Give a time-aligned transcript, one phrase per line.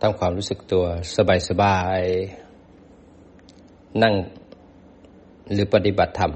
[0.00, 0.84] ทำความรู้สึกตัว
[1.48, 4.14] สบายๆ นั่ง
[5.52, 6.32] หรือปฏิบัติธรรม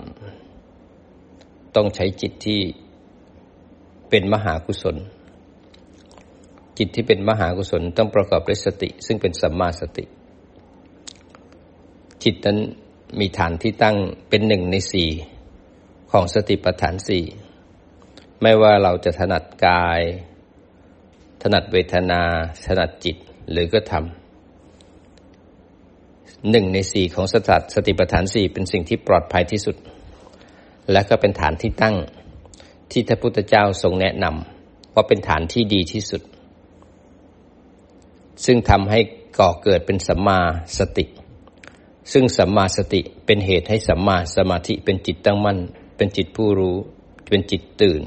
[1.77, 2.61] ต้องใช้จิตที่
[4.11, 4.97] เป็นมหากุศล
[6.79, 10.05] จิตที่เป็นมหากุศลต้องประกอบด้วยสติ ซึ่งเป็นสัมมาสติ
[12.25, 12.59] จิตนั้น
[13.21, 13.97] มีฐานที่ตั้ง
[14.29, 15.11] เป็นหนึ่งในสี่
[16.11, 17.25] ของสติปัฏฐานสี่
[18.43, 20.01] ไม่ว่าเราจะถนัดกาย
[21.43, 22.23] ถนัดเวทนา
[22.67, 23.17] ถนัดจิต
[23.51, 24.03] หรือก็ทำ
[26.51, 29.77] หนึ่งในสี่ของสตัสติปัฏฐานสี่เป็นสิ่งที่ปลอดภัยที่สุด
[30.93, 31.97] และก็เป็นฐานที่ตั้ง
[32.91, 36.23] ที่พระพุทธเจ้าทรงแนะนำว่าเป็นฐานที่ดีที่สุด
[38.45, 39.01] ซึ่งทำให้
[39.39, 40.41] ก่อเกิดเป็นสัมมา
[40.79, 41.05] สติ
[42.13, 45.59] ซึ่งสัมมาสติเป็นเหตุให้สัมมาสมาธิเป็นจิตตั้งมั่น
[45.97, 46.77] เป็นจิตผู้รู้
[47.29, 48.03] เป็นจิตตื่น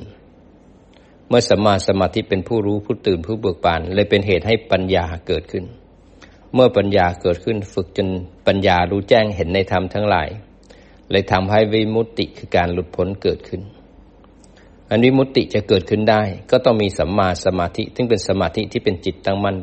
[1.30, 5.66] เมื่อสัมมาสมาธิเป็นผู้รู้ผู้ตื่นผู้เบิกบานเลยเป็นเหตุให้ปัญญาเกิดขึ้น
[6.54, 8.08] เมื่อปัญญาเกิดขึ้นฝึกจน
[8.48, 10.30] ปัญญารู้แจ้งเห็นในธรรมทั้งหลาย
[11.12, 13.62] เลยทำให้วิมุตติคือการหลุดพ้นเกิดขึ้น
[14.90, 19.58] อันวิมุตติจะเกิดขึ้นได้ ก็ต้องมีสัมมาสมาธิซึ่งเป็นสมาธิที่เป็นจิตตั้งมั่น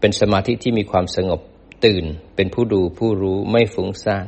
[0.00, 1.40] เป็นสมาธิที่มีความสงบ
[1.84, 2.04] ตื่น
[2.36, 4.26] เป็นผู้ดูผู้รู้ไม่ฟุ้งซ่าน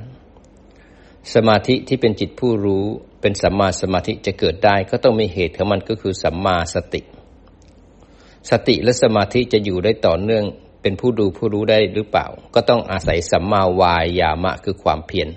[1.35, 2.85] สมาธิที่เป็นจิตผู้รู้
[3.20, 7.00] เป็นสัมมาสมาธิจะเกิดได้ ก็ต้องมีเหตุของมันก็คือสัมมาสติ
[8.50, 10.44] สติและสมาธิจะอยู่ได้ต่อเนื่อง
[10.83, 15.28] เป็นผู้ดูผู้รู้ได้หรือเปล่า ก็ต้องอาศัยสัมมาวายามะคือความเพียร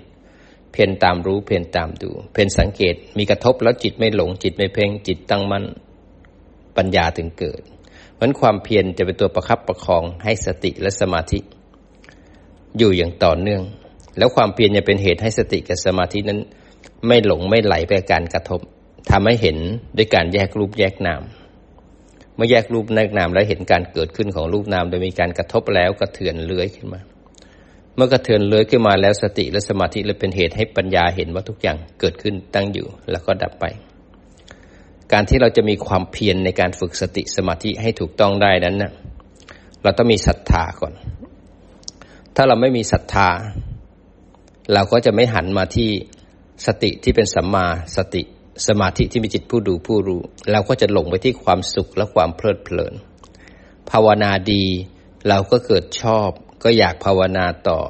[0.72, 5.64] เพียรตามรู้เพียรตามดู เพียรสังเกตมีกระทบแล้วจิตไม่หลงจิตไม่เพ่งจิตตั้งมั่น
[6.76, 7.62] ปัญญาถึงเกิด
[8.14, 11.38] เพราะความเพียรจะเป็นตัวประคับประคองให้สติและสมาธิ
[12.78, 13.62] อยู่อย่างต่อเนื่อง
[14.18, 16.40] แล้วความเพียรจะเป็นเหตุให้สติกับสมาธินั้น
[17.06, 18.60] ไม่หลงไม่ไหลไปการกระทบ
[19.10, 19.56] ทำให้เห็น
[19.96, 21.22] ด้วยการแยกรูปแยกนาม
[22.34, 27.00] เมื่อแยกรูปแยกนามแล้วเห็นการเกิดขึ้นของรูปนาม โดยมีการกระทบแล้วกระเทือนเลื้อยขึ้นมา
[27.96, 33.64] เมื่อกระเทือนเลื้อยขึ้นมาแล้วสติและสมาธิเลยเป็นเหตุให้ปัญญาเห็นว่าทุกอย่างเกิดขึ้นตั้งอยู่แล้วก็ดับไป
[35.12, 38.92] การที่เราจะมีความเพียรในการฝึกสติสมาธิให้ถูกต้องได้นั้นนะ
[39.82, 40.92] เราต้องมีศรัทธาก่อน
[42.36, 43.28] ถ้าเราไม่มีศรัทธา
[44.74, 45.90] เราก็จะไม่หันมาที่
[46.66, 48.22] สติที่เป็นสัมมาสติ
[48.66, 52.94] สมาธิที่มีจิตผู้ดูผู้รู้ เราก็จะหลงไปที่ความสุขและความเพลิดเพลิน
[53.90, 54.64] ภาวนาดี
[55.28, 56.30] เราก็เกิดชอบ
[56.62, 57.80] ก็อยากภาวนาต่อ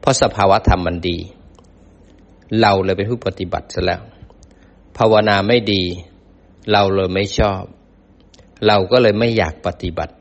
[0.00, 1.18] เพราะสภาวะธรรมมันดี
[2.60, 4.02] เราเลยเป็นผู้ปฏิบัติซะแล้ว
[4.98, 5.82] ภาวนาไม่ดี
[6.72, 7.62] เราเลยไม่ชอบ
[8.66, 10.14] เราก็เลยไม่อยากปฏิบัติ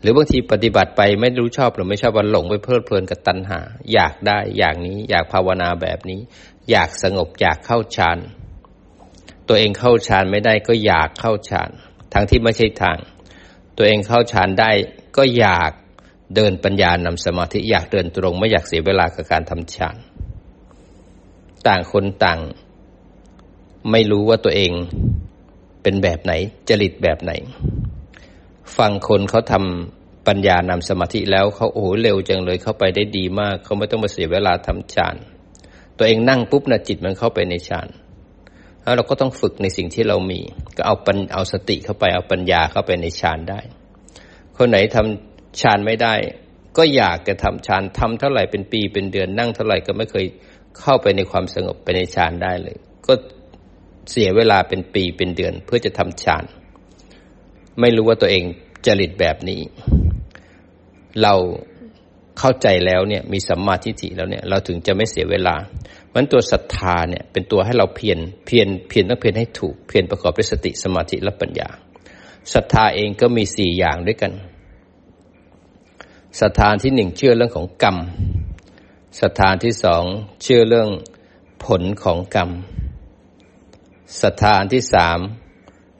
[0.00, 3.60] หรือบางทีปฏิบัติไปไม่รู้ชอบหรือไม่ชอบวันหลงไปเพลิดเพลินกับตัณหา
[3.92, 6.20] อยากได้อย่างนี้อยากภาวนาแบบนี้
[6.70, 8.18] อยากสงบอยากเข้าฌาน
[9.48, 11.70] ตัวเองเข้าฌานไม่ได้ก็อยากเข้าฌาน
[12.12, 12.98] ทั้งที่ไม่ใช่ทาง
[13.76, 14.70] ตัวเองเข้าฌานได้
[15.16, 15.72] ก็อยาก
[16.34, 19.96] เดินปัญญานำสมาธิอยากเดินตรง ไม่อยากเสียเวลากับการทำฌาน
[21.66, 22.40] ต่างคนต่าง
[23.90, 24.72] ไม่รู้ว่าตัวเอง
[25.82, 26.32] เป็นแบบไหน
[26.68, 27.32] จริตแบบไหน
[28.78, 35.16] ฟังคนเขาทำปัญญานำสมาธิแล้วเขาโอ้โหเร็วจังเลยเข้าไปได้ดีมากเขาไม่ต้องมาเสียเวลาทำฌาน
[35.98, 37.88] ตัวเองนั่งปุ๊บนะจิตมันเข้าไปในฌาน
[38.82, 40.40] แล้วเราก็ต้องฝึกในสิ่งที่เรามี
[40.76, 43.60] ก็เอาปัญเอาสติเข้าไปเอาปัญญาเข้าไปในฌานได้
[44.56, 46.14] คนไหนทำฌานไม่ได้
[46.76, 50.26] ก็อยากจะทำฌานทำเท่าไหร่เป็นปีเป็นเดือนนั่งเท่าไหร่ก็ไม่เคย
[50.80, 52.76] เข้าไปในความสงบไปในฌานได้เลย
[53.06, 53.12] ก็
[54.10, 56.44] เสียเวลาเป็นปีเป็นเดือนเพื่อจะทำฌาน
[57.80, 58.44] ไม่รู้ว่าตัวเอง
[58.86, 59.60] จริตแบบนี้
[61.22, 61.34] เรา
[62.38, 65.56] เข้าใจแล้วเนี่ย มีสัมมาทิฏฐิแล้วเนี่ย เราถึงจะไม่เสียเวลา
[66.14, 71.68] มันตัวศรัทธาเนี่ย เป็นตัวให้เราเพียรเพียรเพียรต้องเพียรให้ถูกเพียรประกอบด้วยสติสมาธิและปัญญา
[72.54, 74.32] ศรัทธาเองก็มีสี่อย่างด้วยกัน
[76.40, 77.96] ศรัทธาที่หนึ่งเชื่อเรื่องของกรรม
[79.20, 80.04] ศรัทธาที่สอง
[80.42, 80.90] เชื่อเรื่อง
[81.64, 82.50] ผลของกรรม
[84.22, 85.18] ศรัทธาที่สาม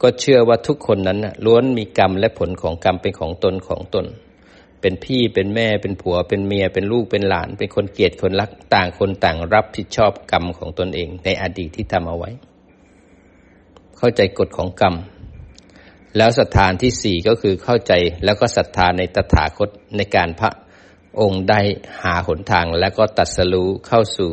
[0.03, 4.06] ก็เชื่อว่าทุกคนนั้นล้วนมีกรรมและผลของกรรมเป็นของตนของตน
[4.81, 12.31] เป็นพี่เป็นแม่เป็นผัวเป็นเมียเป็นลูกเป็นหลาน เป็นคนเกลียดคนรักต่างคนต่างรับผิดชอบกรรมของตนเอง ในอดีตที่ทำเอาไว้
[13.99, 14.94] เข้าใจกฎของกรรม
[16.17, 17.93] แล้วศรัทธานที่สี่ก็คือเข้าใจ
[18.25, 20.50] แล้วก็ศรัทธาในตถาคตในการพระ
[21.20, 21.61] องค์ได้
[22.02, 24.31] หาหนทางแล้วก็ตัดสรู้เข้าสู่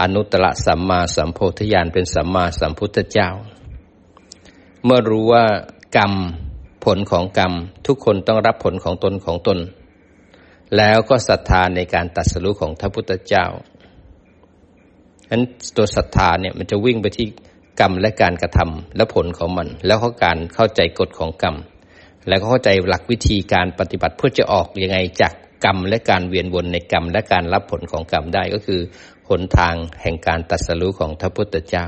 [0.00, 3.30] อนุตตรสัมมาสัมโพธิญาณเป็นสัมมาสัมพุทธเจ้า
[4.84, 5.44] เมื่อรู้ว่า
[5.96, 6.12] กรรม
[6.84, 7.52] ผลของกรรม
[7.86, 9.58] ทุกคนต้องรับผลของตนของตน
[10.76, 13.46] แล้วก็ศรัทธาในการตัดสรุของพระพุทธเจ้า
[15.22, 15.42] ฉะนั้น
[15.76, 17.26] ตัวศรัทธาเนี่ยมันจะวิ่งไปที่
[17.80, 21.56] กรรมและการกระทำและผลของมัน แล้วเขาการเข้าใจกฎของกรรม
[22.28, 25.32] แล้วก็เข้าใจหลักวิธีการปฏิบัติเพื่อจะออกยังไงจาก
[25.64, 28.80] กรรมและการเวียนวนในกรรมและการรับผลของกรรมได้ก็คือ
[29.28, 31.86] หนทางแห่งการตัดสรู้ของพระพุทธเจ้า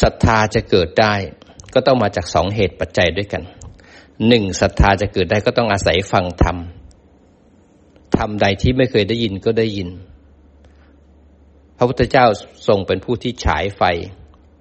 [0.00, 1.14] ศรัทธาจะเกิดได้
[1.74, 3.42] ก็ต้องมาจากสองเหตุปัจจัยด้วยกัน
[4.28, 6.56] หนึ่งศรัทธาจะเกิดได้ก็ต้องอาศัยฟังธรรม
[8.16, 9.88] ธรรมใดที่ไม่เคยได้ยินก็ได้ยิน
[11.76, 12.26] พระพุทธเจ้า
[12.68, 13.82] ทรงเป็นผู้ที่ฉายไฟ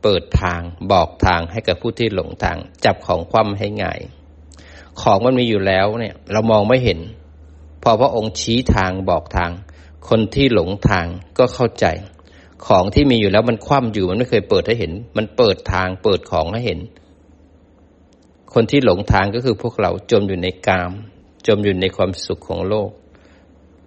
[0.04, 0.62] เปิดทาง
[0.92, 4.00] บอกทางให้กับผู้ที่หลงทาง จับของคว่ำให้ง่าย
[5.02, 7.00] ของมันมีอยู่แล้วเนี่ย เรามองไม่เห็น
[7.84, 9.52] พอพระองค์ชี้ทางบอกทาง
[10.10, 11.06] คนที่หลงทาง
[11.38, 11.86] ก็เข้าใจ
[12.68, 16.80] ของที่มีอยู่แล้วมันคว่ำอยู่มันไม่เคยเปิดให้เห็น มันเปิดทางเปิดของให้เห็น
[18.54, 20.92] คนที่หลงทางก็คือพวกเราจมอยู่ในกาม
[21.48, 22.90] จมอยู่ในความสุขของโลก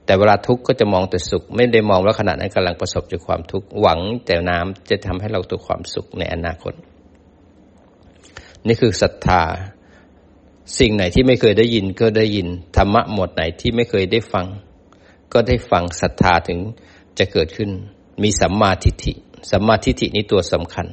[0.05, 6.75] แต่เวลาทุกข์ก็จะมองแต่สุข ไม่ได้มองว่าขณะนั้นกำลังประสบจากความทุกข์หวังแต่น้ำจะทำให้เราตัวความสุขในอนาคต
[8.67, 9.43] นี่คือศรัทธา
[10.79, 14.47] สิ่งไหนที่ไม่เคยได้ยินก็ได้ยินธรรมะหมดไหนที่ไม่เคยได้ฟัง
[15.33, 16.59] ก็ได้ฟังศรัทธาถึง
[17.19, 17.71] จะเกิดขึ้น
[18.23, 19.13] มีสัมมาทิฏฐิ
[19.51, 20.87] สัมมาทิฏฐินี้ตัวสำคัญ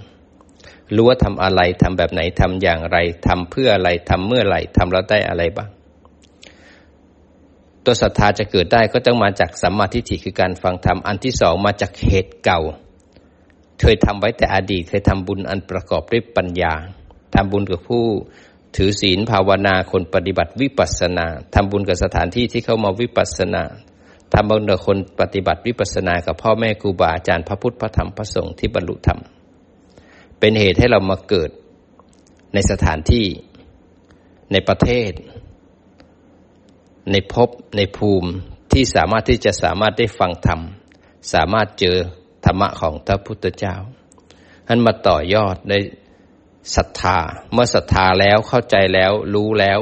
[0.95, 2.97] รู้ว่าทำอะไรทำแบบไหนทำอย่างไร
[3.27, 5.69] ทำเพื่ออะไรทำเมื่อไหร่ทำแล้วได้อะไรบ้าง
[7.85, 12.61] ตัวศรัทธาจะเกิดได้ก็ต้องมาจากสัมมาทิฏฐิคือการฟังธรรมอันที่สองมาจากเหตุเก่า
[13.79, 16.73] เคยทำไว้แต่อดีตเคยทำบุญอันประกอบด้วยปัญญา
[17.35, 18.05] ทำบุญกับผู้
[18.75, 23.63] ถือศีลภาวนาคนปฏิบัติวิปัสสนาทำบุญกับสถานที่ที่เข้ามาวิปัสสนา
[24.33, 29.19] ทำบุญกับคนปฏิบัติวิปัสสนากับพ่อแม่ครูบาอาจารย์พระพุทธพระธรรมพระสงฆ์ที่บรรลุธรรม
[30.39, 31.49] เป็นเหตุให้เรามาเกิด
[32.53, 33.25] ในสถานที่
[34.51, 35.11] ในประเทศ
[37.11, 38.29] ในภพในภูมิ
[38.73, 40.61] ที่สามารถที่จะสามารถได้ฟังธรรม
[41.33, 41.97] สามารถเจอ
[42.45, 43.75] ธรรมะของพระพุทธเจ้า
[44.67, 45.73] ท่านมาต่อยอดใน
[46.75, 47.17] ศรัทธา
[47.53, 49.79] เมื่อศรัทธาแล้วเข้าใจแล้วรู้แล้ว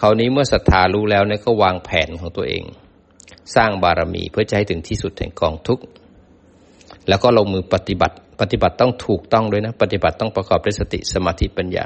[0.00, 2.64] คราวนี้เมื่อศรัทธารู้แล้วเนี่ยก็วางแผนของตัวเอง
[3.54, 5.84] สร้างบารมีเพื่อจะให้ถึงที่สุดแห่งกองทุกข์
[7.08, 11.84] แล้วก็ลงมือปฏิบัติ ปฏิบัติต้องถูกต้องด้วยนะ ปฏิบัติต้องประกอบด้วยสติสมาธิปัญญา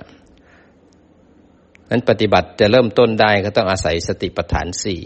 [1.90, 5.00] นั้นปฏิบัติจะเริ่มต้นได้ก็ต้องอาศัยสติปัฏฐานสี่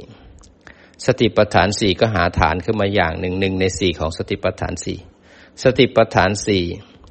[1.06, 4.98] สติปัฏฐานสี่ก็หาฐานขึ้นมาอย่างหนึ่งหนึ่งในสี่ของสติปัฏฐานสี่
[5.62, 6.64] สติปัฏฐานสี่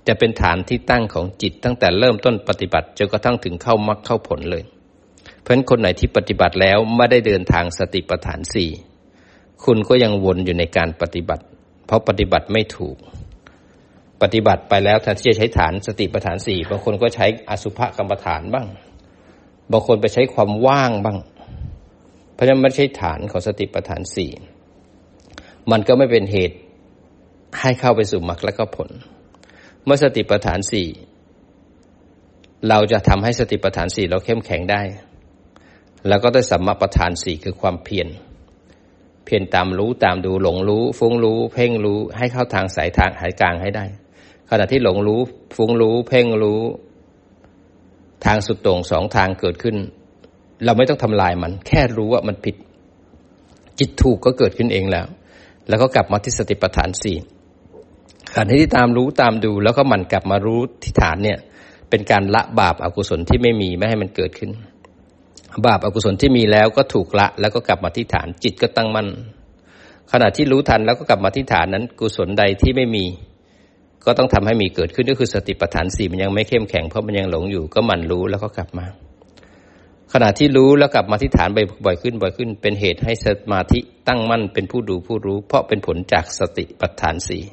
[0.07, 4.63] จะเป็นฐานที่ตั้งของจิตตั้งแต่เริ่มต้นปฏิบัติจนกระทั่งถึงเข้ามรรคเข้าผลเลย
[5.41, 8.69] เพราะฉะนั้นคนไหนที่ปฏิบัติแล้วไม่ได้เดินทางสติปัฏฐานสี่
[9.63, 11.43] คุณก็ยังวนอยู่ในการปฏิบัติ
[11.85, 12.97] เพราะปฏิบัติไม่ถูก
[14.21, 18.67] ปฏิบัติไปแล้วแทนที่จะใช้ฐานสติปัฏฐานสี่บางคนก็ใช้อสุภกรรมฐานบ้าง
[19.71, 21.17] บางคนไปใช้ความว่างบ้าง
[22.33, 24.31] เพราะฉะนั้นไม่ใช่ฐานของสติปัฏฐานสี่
[25.71, 26.57] มันก็ไม่เป็นเหตุ
[27.59, 28.89] ให้เข้าไปสู่มรรคและก็ผล
[29.83, 30.87] เมื่อสติปัฏฐานสี่
[32.69, 34.81] เราจะทำให้สติปัฏฐานสี่เราเข้มแข็งได้
[36.07, 38.07] แล้วก็ได้สัมมาปัฏฐานสี่คือความเพียร
[39.27, 43.85] เพียรตามรู้ตามดูหลงรู้ ฟุ้งรู้ เพ่งรู้ให้เข้าทางสายทางหายกลางให้ได้
[44.49, 45.19] ขณะที่หลงรู้
[45.55, 46.61] ฟุ้งรู้ เพ่งรู้
[48.25, 49.75] ทางสุดโต่งสองทางเกิดขึ้น
[50.65, 52.55] เราไม่ต้องทำลายมัน แค่รู้ว่ามันผิด
[53.79, 55.07] จิตถูกก็เกิดขึ้นเองแล้ว
[55.69, 57.17] แล้วก็กลับมาที่สติปัฏฐานสี่
[58.33, 61.37] ขณะที่ตามรู้ตามดู แล้วก็มันกลับมารู้ที่ฐานเนี่ย
[61.89, 64.51] เป็นการละบาปอากุศลที่ไม่มีไม่ให้มันเกิดขึ้น
[65.65, 69.07] บาปอากุศลที่มีแล้วก็ถูกละ แล้วก็กลับมาที่ฐานจิตก็ตั้งมั่น
[70.11, 73.05] ขณะที่รู้ทันแล้วก็กลับมาที่ฐานนั้น กุศลใดที่ไม่มี
[74.05, 78.85] ก็ต้องทำให้มีเกิดขึ้นก็คือสติปัฏฐานสี่มันยังไม่เข้มแข็งเพราะมันยังหลงอยู่ ก็มันรู้แล้วก็กลับมา
[80.13, 81.49] ขณะที่รู้แล้วกลับมาที่ฐาน
[81.85, 87.43] บ่อยขึ้นบ่อยขึ้น เป็นเหตุให้สมาธิตั้งมั่นเป็นผู้ดูผู้รู้ เพราะเป็นผลจากสติปัฏฐานสี่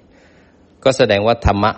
[0.84, 1.70] ก็แสดงว่าธรรมะ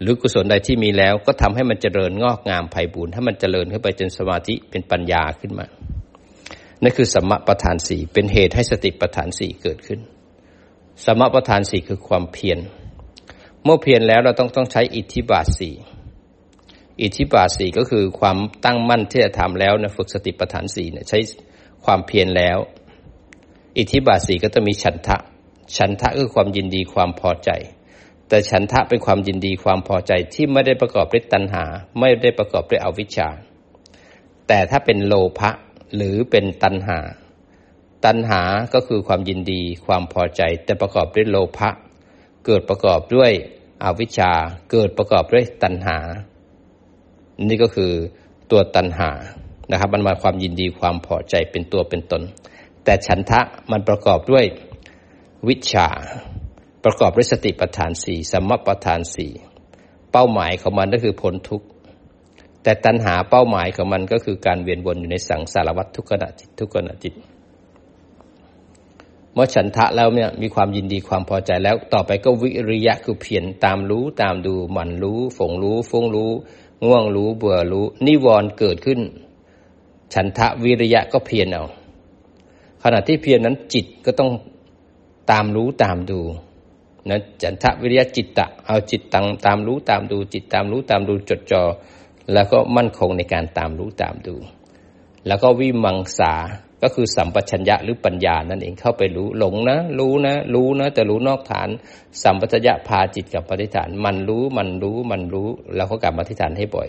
[0.00, 5.66] หรือกุศลใดที่มีแล้วก็ทำให้มันเจริญงอกงามไพ่บูรณ์ให้มันเจริญขึ้นไปจนสมาธิเป็นปัญญาขึ้นมา
[6.82, 10.00] นั่นคือสมะประธานสี่เป็นเหตุให้สติปัฏฐานสี่เกิดขึ้น
[11.04, 12.58] สมะประธานสี่คือความเพียร
[13.64, 15.74] เมื่อเพียรแล้วเราต้องต้องใช้อิทธิบาทสี่
[17.02, 21.18] อิทธิบาทสี่ก็คือความตั้งมั่นที่จะทำแล้วนะฝึกสติปัฏฐานสี่เนี่ยใช้
[21.84, 22.58] ความเพียรแล้ว
[23.78, 25.16] อิทธิบาทสี่ก็จะมีฉันทะ
[25.76, 27.50] ฉันทะคือความยินดีความพอใจ
[28.28, 31.64] แต่ฉันทะเป็นความยินดีความพอใจที่ไม่ได้ประกอบด้วยตัณหา
[32.00, 33.28] ไม่ได้ประกอบด้วยอวิชชา
[34.48, 35.50] แต่ถ้าเป็นโลภะ
[35.96, 36.98] หรือเป็นตัณหา
[38.04, 38.42] ตัณหา
[38.74, 41.70] ก็คือความยินดีความพอใจ แต่ประกอบด้วยโลภะ
[42.46, 43.32] เกิดประกอบด้วย
[43.84, 44.32] อวิชชา
[44.70, 45.98] เกิดประกอบด้วยตัณหา
[47.48, 47.92] นี่ก็คือ
[48.50, 49.10] ตัวตัณหา
[49.70, 52.22] นะครับ มันมาความยินดีความพอใจเป็นตัวเป็นตน
[52.84, 53.40] แต่ฉันทะ
[53.70, 54.44] มันประกอบด้วย
[55.48, 55.88] วิชา
[56.88, 59.32] ประกอบด้วยสติปัฏฐานสี่สมปัฏฐานสี่
[60.12, 61.66] เป้าหมายของมันก็คือพ้นทุกข์
[62.62, 67.14] แต่ตัณหาเป้าหมายของมันก็คือการเวียนวนอยู่ในสังสารวัฏทุกขณะจิตทุกขณะจิต
[69.32, 76.30] เมื่อฉันทะแล้วเนี่ยมีความยินดีความพอใจแล้วต่อไปก็วิริยะคือเพียรตามรู้ตามดูหมั่นรู้ฝงรู้ฟุ้งรู้
[76.84, 79.00] ง่วงรู้เบื่อรู้ นิวรณ์เกิดขึ้น
[80.14, 81.64] ฉันทะวิริยะก็เพียรเอา
[82.82, 84.30] ขณะที่เพียรนั้นจิตก็ต้อง
[85.30, 86.20] ตามรู้ตามดู
[87.08, 91.62] นะฉันทะวิริยะจิตตะ เอาจิตตังตามรู้ตามดู จิตตามรู้ตามดูจดจอ่อ
[92.32, 94.34] แล้วก็มั่นคงในการตามรู้ตามดู
[95.26, 96.34] แล้วก็วิมังสา
[96.82, 101.68] ก็คือสัมปชัญญะหรือปัญญานั่นเองเข้าไปรู้หลงนะ รู้นะ รู้นะ แต่รู้นอกฐาน
[102.22, 106.88] สัมปชัญญะพาจิตกับปฏิฐาน มันรู้มันรู้มันรู้แล้วก็กลับมาที่ฐานให้บ่อย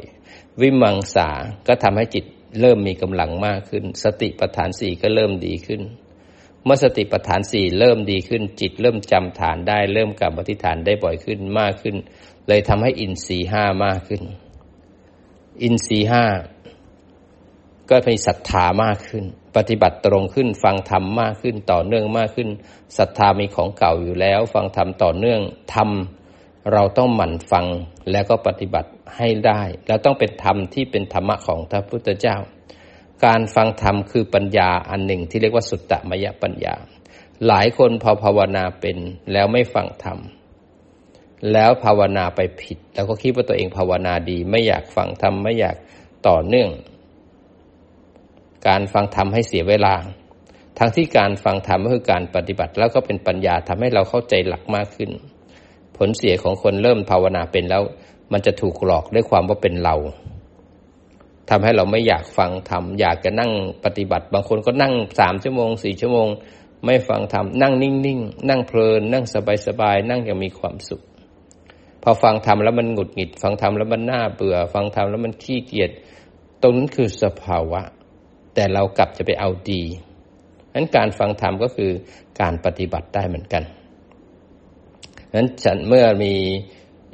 [0.61, 1.29] วิมังสา
[1.67, 2.25] ก็ทำให้จิต
[2.61, 5.81] เริ่มมีกำลังมากขึ้น สติปัฏฐานสี่ก็เริ่มดีขึ้น
[6.67, 11.95] เมื่อสติปัฏฐานสี่เริ่มดีขึ้น จิตเริ่มจำฐานได้ เริ่มกลับมาที่ฐานได้บ่อยขึ้นมากขึ้น
[12.47, 14.21] เลยทำให้อินทรีห้ามากขึ้น
[15.63, 16.25] อินทรีห้า
[17.89, 19.23] ก็มีศรัทธามากขึ้น
[19.55, 22.49] ปฏิบัติตรงขึ้น ฟังธรรมมากขึ้นต่อเนื่องมากขึ้น
[22.97, 25.41] ศรัทธามีของเก่าอยู่แล้ว ฟังธรรมต่อเนื่อง
[25.73, 25.89] ธรรม
[26.73, 27.65] เราต้องหมั่นฟัง
[28.11, 32.37] แล้วก็ปฏิบัติให้ได้ แล้วต้องเป็นธรรมที่เป็นธรรมะของพระพุทธเจ้า
[33.25, 36.75] การฟังธรรมคือปัญญาอันหนึ่งที่เรียกว่าสุตตมยปัญญา
[37.47, 38.97] หลายคนพอภาวนาเป็น
[39.33, 40.19] แล้วไม่ฟังธรรม
[41.53, 45.75] แล้วภาวนาไปผิด แล้วก็คิดว่าตัวเองภาวนาดี ไม่อยากฟังธรรมไม่อยาก
[46.27, 46.69] ต่อเนื่อง
[48.67, 49.93] การฟังธรรมให้เสียเวลา
[50.77, 55.11] ทั้งที่การฟังธรรมก็คือการปฏิบัติ แล้วก็เป็นปัญญาทำให้เราเข้าใจหลักมากขึ้น
[55.97, 57.83] ผลเสียของคนเริ่มภาวนาเป็นแล้ว
[58.31, 59.95] มันจะถูกหลอกด้วยความว่าเป็นเรา
[61.49, 63.51] ทำให้เราไม่อยากฟังธรรมอยากจะนั่ง
[63.83, 66.27] ปฏิบัติ บางคนก็นั่งสามชั่วโมงสี่ชั่วโมง
[66.85, 69.25] ไม่ฟังธรรมนั่งนิ่งๆนั่งเพลิน นั่ง
[69.67, 71.01] สบายๆนั่งอย่างมีความสุข
[72.03, 75.91] พอฟังธรรมแล้วมันหงุดหงิด ฟังธรรมแล้วมันน่าเบื่อ ฟังธรรมแล้วมันขี้เกียจ
[76.61, 77.81] ตรงนั้นคือสภาวะ
[78.53, 79.83] แต่เรากลับจะไปเอาดี
[80.73, 81.91] นั้นการฟังธรรมก็คือ
[82.41, 83.63] การปฏิบัติได้เหมือนกัน
[85.35, 86.33] นั้นฉันเมื่อมี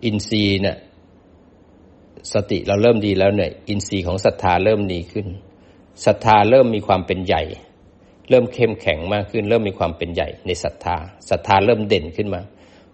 [0.04, 0.78] อินทรีย์เนี่ย
[2.32, 5.28] สติเราเริ่มดีแล้วเนี่ย อินทรีย์ของศรัทธาเริ่มดีขึ้น
[6.06, 7.44] ศรัทธาเริ่มมีความเป็นใหญ่
[8.30, 10.96] เริ่มเข้มแข็งมากขึ้น เริ่มมีความเป็นใหญ่ในศรัทธา
[11.30, 12.42] ศรัทธาเริ่มเด่นขึ้นมา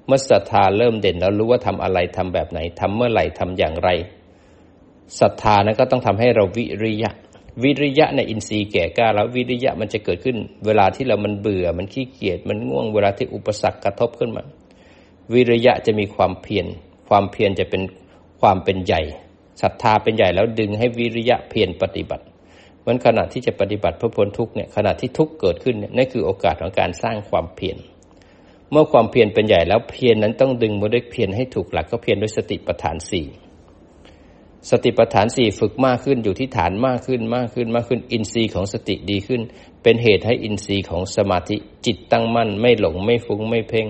[0.06, 3.90] เมื่อศรัทธาเริ่มเด่นแล้วรู้ว่าทำอะไรทำแบบไหนทำเมื่อไหร่ทำอย่างไร
[5.20, 7.12] ศรัทธานั้นก็ต้องทำให้เราวิริยะ
[7.64, 14.44] วิริยะในอินทรีย์แก่กล้าแล้ววิริยะมันจะเกิดขึ้น เวลาที่เรามันเบื่อมันขี้เกียจมันง่วงเวลาที่อุปสรรคกระทบขึ้นมา
[15.34, 16.66] วิริยะจะมีความเพียร
[17.10, 17.82] ความเพียรจะเป็น
[18.42, 19.02] ความเป็นใหญ่
[19.62, 22.24] ศรัทธาเป็นใหญ่แล้วดึงให้วิริยะเพียรปฏิบัติ
[22.80, 27.78] เหมือนขณะที่จะปฏิบัติเพื่อพ้นทุกเนี่ยขณะที่ทุกเกิดขึ้นเนี่ยนั่นคือโอกาสของการสร้างความเพียร
[28.72, 33.28] เมื่อความเพียรเป็นใหญ่แล้วเพียรนั้นต้องดึงมาด้วยเพียรให้ถูกหลักก็เพียรด้วยสติปัฏฐานสี่
[34.70, 39.42] สติปัฏฐานสี่ฝึกมากขึ้นอยู่ที่ฐานมากขึ้นมากขึ้นมากขึ้น อินทรีย์ของสติดีขึ้น
[39.84, 43.88] เป็นเหตุให้อินทรีย์ของสมาธิจิตตั้งมั่นไม่หลงไม่ฟุ้งไม่เพ่ง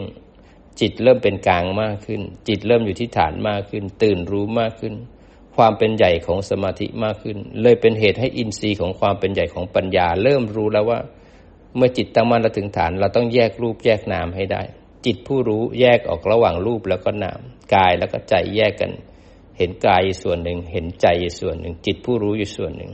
[0.80, 4.94] จิตเริ่มเป็นกลางมากขึ้น จิตเริ่มอยู่ที่ฐานมากขึ้น ตื่นรู้มากขึ้น
[5.56, 11.00] ความเป็นใหญ่ของสมาธิมากขึ้น เลยเป็นเหตุให้อินทรีย์ของความเป็นใหญ่ของปัญญา เริ่มรู้แล้วว่า
[11.76, 14.62] เมื่อจิตตั้งมั่นแล้วถึงฐาน เราต้องแยกรูปแยกนามให้ได้
[15.06, 17.40] จิตผู้รู้แยกออกระหว่างรูปแล้วก็นาม
[17.76, 18.92] กายแล้วก็ใจแยกกัน
[19.58, 22.92] เห็นกายอยู่ส่วนหนึ่ง เห็นใจอยู่ส่วนหนึ่ง จิตผู้รู้อยู่ส่วนหนึ่ง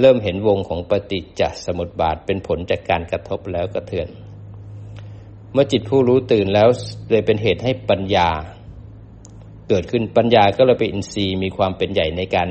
[0.00, 4.08] เริ่มเห็นวงของปฏิจจสมุปบาทเป็นผลจากการกระทบแล้วกระเทือน
[5.58, 6.68] มื่อจิตผู้รู้ตื่นแล้ว
[7.10, 8.28] เลยเป็นเหตุให้ปัญญา
[9.68, 12.48] เกิดขึ้นปัญญาก็เลยเป็นอินทรีย์มีความเป็นใหญ่ในการ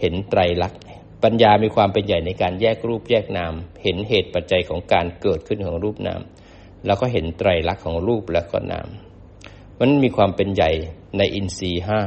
[0.00, 0.80] เห็นไตรลักษณ์
[1.24, 6.20] ปัญญามีความเป็นใหญ่ในการแยกรูปแยกนาม เห็นเหตุปัจจัยของการเกิดขึ้นของรูปนาม
[6.86, 8.88] แล้วก็เห็นไตรลักษณ์ของรูปและก็นาม
[9.78, 10.70] มันมีความเป็นใหญ่
[11.18, 12.00] ในอินทรีย์ห้า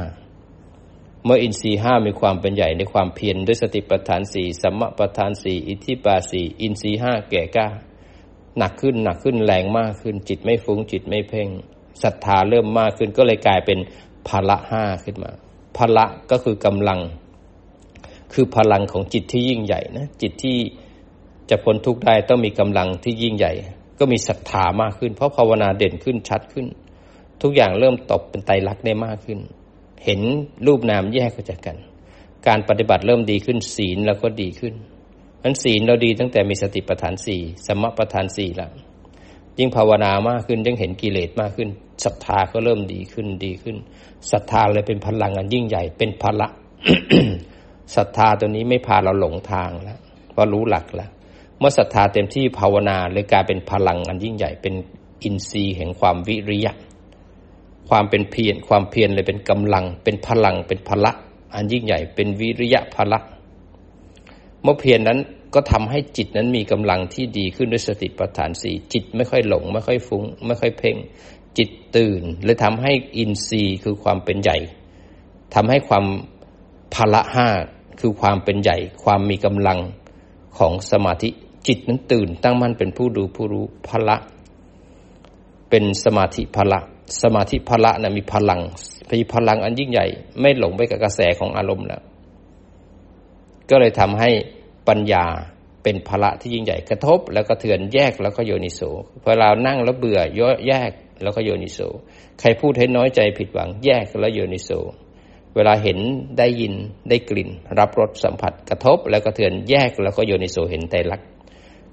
[1.24, 7.68] เมื่ออินทรีห้ามีความเป็นใหญ่ในความเพียรด้วยสติปัฏฐานสี่สัมมาปัฏฐานสี่อิทธิปาสีอินทรีห้าแก่กล้า
[8.60, 11.48] หนักขึ้นหนักขึ้นแรงมากขึ้น จิตไม่ฟุ้งจิตไม่เพ่ง
[12.02, 13.78] ศรัทธาเริ่มมากขึ้นก็เลยกลายเป็น
[14.28, 15.30] พละห้าขึ้นมา
[15.76, 17.00] พละก็คือกำลัง
[18.32, 20.58] คือพลังของจิตที่ยิ่งใหญ่นะจิตที่
[21.50, 23.52] จะพ้นทุกข์ได้ต้องมีกำลังที่ยิ่งใหญ่
[23.98, 26.66] ก็มีศรัทธามากขึ้น เพราะภาวนาเด่นขึ้นชัดขึ้น
[27.42, 29.38] ทุกอย่างเริ่มตกเป็นไตรลักษณ์ได้มากขึ้น
[30.04, 30.20] เห็น
[30.66, 31.76] รูปนามแยกออกจากกัน
[32.46, 34.74] การปฏิบัติเริ่มดีขึ้นศีลเราก็ดีขึ้น
[35.42, 38.70] นั้นศีลเราดีตั้งแต่มีสติปัฏฐานสี่สมปัฏฐานสี่แล้ว
[39.58, 41.68] ยิ่งภาวนามากขึ้นยิ่งเห็นกิเลสมากขึ้น
[42.04, 43.76] ศรัทธาก็เริ่มดีขึ้นดีขึ้น
[44.30, 46.48] ศรัทธาเลยเป็นพลังอันยิ่งใหญ่เป็นพละ
[47.96, 49.98] ศรัทธาตัวนี้ไม่พาเราหลงทางแล้ว
[50.30, 51.10] เพราะรู้หลักแล้ว
[51.58, 54.74] เมื่อศรัทธาเต็มที่ภาวนาเลยกลายเป็นพลังอันยิ่งใหญ่เป็น
[55.22, 56.72] อินทรีย์แห่งความวิริยะ
[57.88, 61.12] ความเป็นเพียรความเพียรเลยเป็นกำลัง เป็นพลังเป็นพละ
[61.54, 63.18] อันยิ่งใหญ่เป็นวิริยะพละ
[64.62, 65.18] เมื่อเพียรนนั้น
[65.54, 70.96] ก็ทำให้จิตนั้นมีกำลังที่ดีขึ้นด้วยสติปัฏฐานสี่จิตไม่ค่อยหลง ไม่ค่อยฟุง้ง ไม่ค่อยเพ่ง
[71.58, 74.58] จิตตื่นเลยทำให้อินทรีย์คือความเป็นใหญ่
[75.54, 76.04] ทำให้ความ
[76.94, 77.48] พละห้า
[78.00, 79.78] คือความเป็นใหญ่ ความมีกำลัง
[80.58, 81.28] ของสมาธิ
[81.66, 84.16] จิตนั้นตื่น ตั้งมั่นเป็นผู้ดูผู้รู้พละ
[85.70, 86.80] เป็นสมาธิพละ
[87.22, 88.60] สมาธิพละนะมีพลัง
[89.12, 90.06] มีพลังอันยิ่งใหญ่
[90.40, 92.02] ไม่หลงไปกับกระแสของอารมณ์แล้ว
[93.70, 94.30] ก็เลยทำให้
[94.88, 95.24] ปัญญา
[95.82, 98.80] เป็นพละที่ยิ่งใหญ่กระทบ แล้วก็เถือนแยกแล้วก็โยนิโส
[99.22, 100.90] พอเรานั่งแล้วเบื่อย่อแยก
[101.22, 101.78] แล้วก็โยนิโส
[102.40, 104.70] ใครพูดให้น้อยใจผิดหวังแยกแล้วโยนิโส
[105.56, 105.98] เวลาเห็น
[106.38, 106.74] ได้ยิน
[107.08, 111.28] ได้กลิ่น รับรสสัมผัสกระทบ แล้วก็เถือนแยกแล้วก็โยนิโสเห็นไตรลักษณ์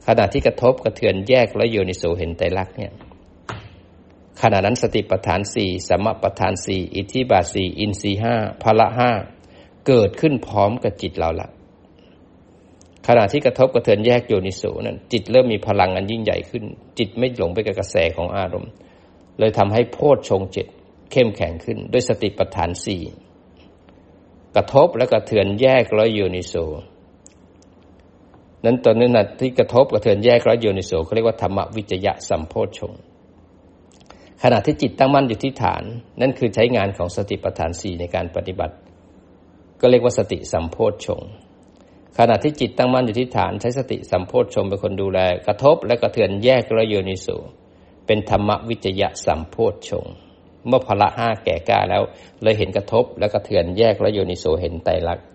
[0.06, 2.92] ขณะที่กระทบกระเทือนแยกแล้วโยนิโสเห็นไตรลักษณ์เนี่ย
[4.42, 9.12] ขณะนั้นสติปัฏฐานสี่สมปัฏฐานสี่อิทธิบาสี่อินทรีห้าพละห้า
[9.88, 11.50] เกิดขึ้นพร้อมกับจิตเราละ
[13.08, 16.64] ขณะที่กระทบกระเทือนแยกโยนิโสนั้นจิตเริ่มมีพลังอันยิ่งใหญ่ขึ้น
[17.00, 18.72] จิตไม่หลงไปกับกระแสของอารมณ์
[19.40, 20.68] เลยทำให้โพชฌงจิต
[21.12, 23.02] เข้มแข็งขึ้น ด้วยสติปัฏฐานสี่
[24.56, 26.56] กระทบและกระเทือนแยกร้อยโยนิโส
[28.66, 32.94] นั้นตอนนั้นที่กระทบกระเทือนแยกร้อยโยนิโสเขาเรียกว่าธรรมวิจยะสัมโพชฌง
[34.44, 35.84] ขณะที่จิตตั้งมั่นอยู่ที่ฐาน
[36.22, 38.76] นั่นคือใช้งานของสติปัฏฐานสี่ในการปฏิบัติ
[39.82, 41.22] ก็เรียกว่าสติสัมโพชฌง
[42.18, 47.28] ขณะที่จิตตั้งมั่นอยู่ที่ฐานใช้สติสัมโพชฌงเป็นคนดูแล กระทบและกระเทือนแยกร้อยโยนิโส
[48.06, 50.06] เป็นธรรมวิจยะสัมโพชฌง
[50.68, 52.04] เมื่อพละห้าแก่กล้าแล้ว
[52.44, 55.26] เลยเห็นกระทบแล้วก็เถือนแยกแล้วโยนิโสเห็นไตรลักษณ์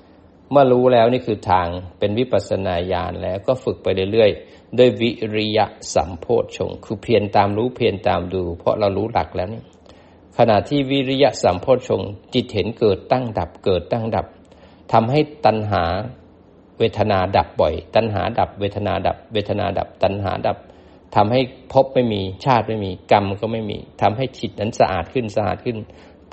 [0.50, 1.66] เมื่อรู้แล้วนี่คือทาง
[1.98, 9.62] เป็นวิปัสนาญาณแล้วก็ฝึกไปเรื่อยๆด้วยวิริยะสัมโพชฌงคือเพียรตามรู้เพียรตามดู เพราะเรารู้หลักแล้วนี่
[10.38, 12.02] ขณะที่วิริยะสัมโพชฌง
[12.34, 14.26] จิตเห็นเกิดตั้งดับเกิดตั้งดับ
[14.92, 15.84] ทำให้ตัณหา
[16.78, 20.58] เวทนาดับบ่อย ตัณหาดับ เวทนาดับ เวทนาดับ ตัณหาดับ
[21.14, 21.40] ทำให้
[21.72, 25.76] พบไม่มีชาติไม่มีกรรมก็ไม่มีทำให้จิตนั้นสะอาดขึ้นสะอาดขึ้น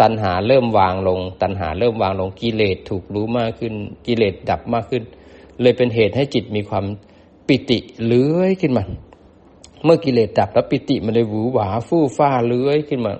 [0.01, 3.73] ตัณหาเริ่มวางลง ตัณหาเริ่มวางลงกิเลสถูกรู้มากขึ้น
[4.07, 5.03] กิเลสดับมากขึ้น
[5.61, 6.85] เลยเป็นเหตุให้จิตมีความ
[7.47, 8.83] ปิติเลื้อยขึ้นมา
[9.83, 13.13] เมื่อกิเลสดับแล้วปิติมันเลยหวือหวาฟู่ฟ้าเลื้อยขึ้นมา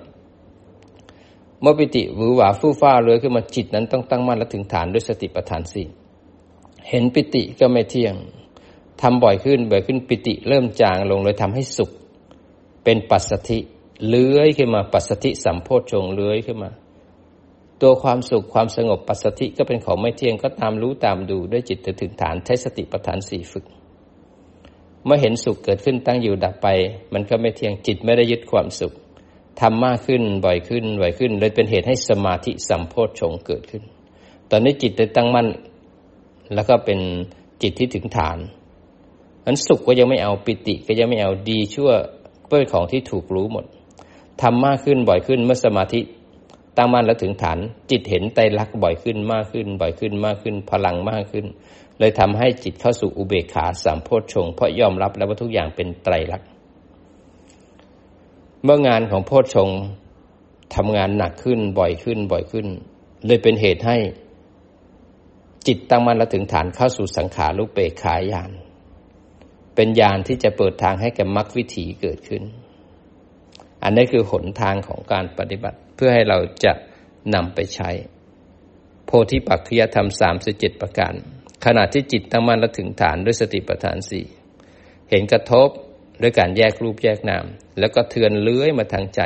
[1.60, 5.86] เมื่อปิติหวือหวาฟู่ฟ้าเลื้อยขึ้นมาจิตนั้นต้องตั้งมั่นและถึงฐานด้วยสติปัฏฐานสี่
[6.88, 8.14] เห็นปิติก็ไม่เที่ยง
[9.00, 11.90] ทำบ่อยขึ้นบ่อยขึ้นปิติเริ่มจางลงเลยทำให้สุข
[12.84, 13.58] เป็นปัสสธิ
[14.08, 16.70] เลื้อยขึ้นมาปัสสธิสัมโพชฌงเลื้อยขึ้นมา
[17.82, 23.64] ตัวความสุขความสงบปัสสธิก็เป็นของไม่เที่ยงก็ตามรู้ตามดูด้วยจิตถึงฐานใช้สติปัฏฐานสี่ฝึก
[25.04, 26.68] เมื่อเห็นสุขเกิดขึ้นตั้งอยู่ดับไป
[27.12, 28.92] มันก็ไม่เที่ยงจิตไม่ได้ยึดความสุข
[29.60, 33.82] ทำมากขึ้นบ่อยขึ้นบ่อยขึ้น เลยเป็นเหตุให้สมาธิสัมโพชฌงเกิดขึ้น
[34.50, 35.46] ตอนนี้จิตได้ตั้งมั่น
[36.54, 37.00] แล้วก็เป็น
[37.62, 38.38] จิตที่ถึงฐาน
[39.46, 41.90] อันสุขก็ยังไม่เอาปิติก็ยังไม่เอาดีชั่ว
[42.48, 43.64] เป็นของที่ถูกรู้หมด
[44.42, 46.00] ทำมากขึ้นบ่อยขึ้นเมื่อสมาธิ
[46.76, 47.58] ตั้งมั่นแล้วถึงฐาน
[47.90, 51.46] จิตเห็นไตรลักษณ์บ่อยขึ้นมากขึ้น บ่อยขึ้นมากขึ้น พลังมากขึ้น
[51.98, 56.48] เลยทำให้จิตเข้าสู่อุเบกขาสามโพชฌงเพราะยอมรับแล้วว่าทุกอย่างเป็นไตรลักษณ์
[58.64, 59.68] เมื่องานของโพชฌง
[60.76, 62.66] ทำงานหนักขึ้นบ่อยขึ้นบ่อยขึ้น
[63.26, 63.96] เลยเป็นเหตุให้
[65.66, 68.50] จิตตั้งมั่นแล้วถึงฐานเข้าสู่สังขารุเปกขายาน
[69.74, 72.42] เป็นญาณที่จะเปิดทางให้แก่มรรควิถีเกิดขึ้น
[73.82, 76.72] อันนี้คือหนทางของการปฏิบัติเพื่อให้เราจะ
[77.34, 77.90] นำไปใช้
[79.06, 81.14] โพธิปักขยธรรมสามสิบเจ็ดประการ
[81.64, 84.26] ขณะที่จิตตั้งมั่นและถึงฐานด้วยสติปัฏฐานสี่
[85.10, 85.68] เห็นกระทบ
[86.22, 87.44] ด้วยการแยกรูปแยกนาม
[87.78, 89.20] แล้วก็เทือนเลื้อยมาทางใจ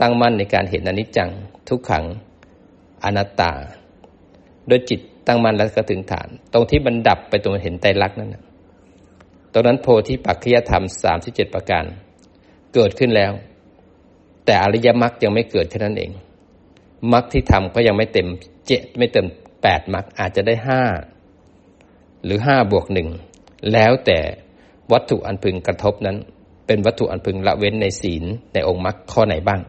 [0.00, 1.30] ตั้งมั่นในการเห็นอนิจจัง
[1.68, 2.04] ทุกขัง
[3.04, 3.52] อนัตตา
[4.68, 8.44] โดยจิตตั้งมั่นแล้วก็ถึงฐาน ตรงที่มันดับไปตรงเห็นไตรลักษณ์นั่นนะ
[9.52, 11.84] ตรงนั้นโพธิปัจจยธรรมสามสิบเจ็ดประการ
[12.74, 13.32] เกิดขึ้นแล้ว
[14.44, 16.10] แต่อริยมรรคยังไม่เกิดแค่นั้นเอง
[17.12, 18.28] มรรคที่ทำก็ยังไม่เต็ม
[18.66, 19.26] เจ็ดไม่เต็ม
[19.62, 20.82] แปดมรรคอาจจะได้ห้า
[22.24, 23.08] หรือห้าบวกหนึ่ง
[23.72, 24.18] แล้วแต่
[24.92, 26.16] วัตถุอันพึงกระทบนั้น
[26.66, 29.60] เป็นวัตถุอันพึงละเว้นในศีลในองค์มรรคข้อไหนบ้าง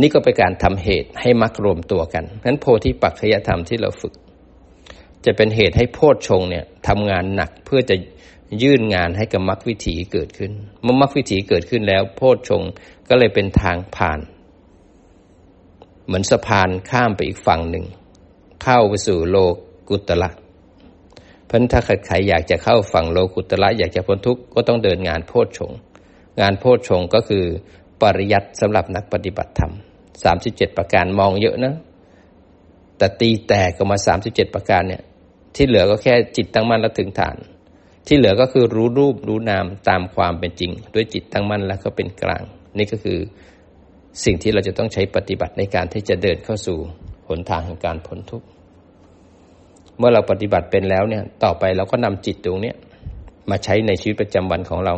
[0.00, 4.14] นี่ก็เป็นการทำเหตุให้มรรครวมตัวกันนั้นโพธิปัจจยธรรมที่เราฝึก
[5.24, 7.96] จะเป็นเหตุให้โพชฌงเนี่ยทำงานหนักเพื่อจะ
[8.62, 10.52] ยื่นงานให้กับมรรควิถีเกิดขึ้น
[10.82, 12.62] เมื่อมรรควิถีเกิดขึ้นแล้ว โพชฌง
[13.08, 14.20] ก็เลยเป็นทางผ่าน
[16.06, 17.84] เหมือนสะพานข้ามไปอีกฝั่งหนึ่ง
[18.62, 19.36] เข้าไปสู่โล
[19.88, 20.30] กุตละ
[21.46, 25.72] เพราะถ้าใครอยากจะเข้าฝั่งโลกุตละอยากจะพ้นทุกข์ก็ต้องเดินงานโพชฌง
[26.40, 27.44] งานโพชฌงก็คือ
[28.02, 29.72] ปริยัติสำหรับนักปฏิบัติธรรม
[30.24, 31.74] สามสิบเจ็ดประการมองเยอะนะ
[32.98, 35.02] แต่ตีแตกออกมาสามสิบเจ็ดประการเนี่ย
[35.54, 37.36] ที่เหลือก็แค่จิตตั้งมั่นแล้วถึงฐาน
[38.06, 42.42] ที่เหลือก็คือรู้รูปรู้นามตามความเป็นจริง ด้วยจิตตั้งมั่นแล้วก็เป็นกลาง
[42.78, 43.18] นี่ก็คือ
[44.24, 46.78] สิ่งที่เราจะต้องใช้ปฏิบัติในการที่จะเดินเข้าสู่
[47.28, 48.46] หนทางแห่งการพ้นทุกข์
[49.98, 52.76] เมื่อเราปฏิบัติเป็นแล้วเนี่ย ต่อไปเราก็นำจิตตรงเนี้ย
[53.50, 54.94] มาใช้ในชีวิตประจำวันของเรา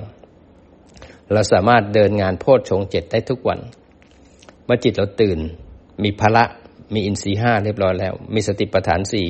[1.32, 3.60] เราสามารถเดินงานโพชฌงเจ็ดได้ทุกวัน
[4.64, 5.38] เมื่อจิตเราตื่น
[6.02, 6.44] มีพละ
[6.94, 9.26] มีอินทรีห้าเรียบร้อยแล้ว มีสติปัฏฐานสี่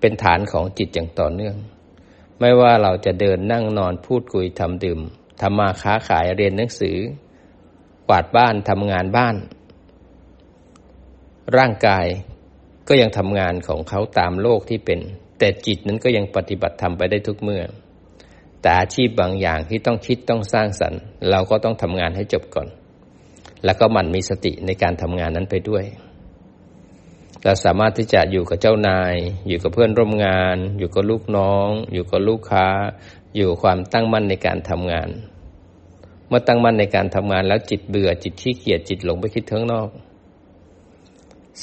[0.00, 1.56] เป็นฐานของจิตอย่างต่อเนื่อง
[2.40, 5.00] ไม่ว่าเราจะเดินนั่งนอนพูดคุยทำดื่ม
[5.40, 6.96] ทำมาค้าขายเรียนหนังสือ
[8.08, 9.36] กวาดบ้านทำงานบ้าน
[11.56, 12.06] ร่างกาย
[12.88, 15.00] ก็ยังทำงานของเขาตามโลกที่เป็น
[15.38, 17.62] แต่จิตนั้นก็ยังปฏิบัติทำไปได้ทุกเมื่อ
[18.66, 21.00] แต่อาชีพบางอย่างที่ต้องคิดต้องสร้างสรรค์
[21.30, 22.68] เราก็ต้องทำงานให้จบก่อน
[23.64, 25.84] แล้วก็มันมีสติในการทำงานนั้นไปด้วย
[27.44, 29.14] เราสามารถที่จะอยู่กับเจ้านาย
[29.48, 32.66] อยู่กับเพื่อนร่วมงาน อยู่กับลูกน้อง อยู่กับลูกค้า
[33.36, 35.08] อยู่ความตั้งมั่นในการทำงาน
[36.28, 39.88] เมื่อตั้งมั่นในการทำงานแล้วจิตเบื่อจิตขี้เกียจจิตหลงไปคิดทั้งนอก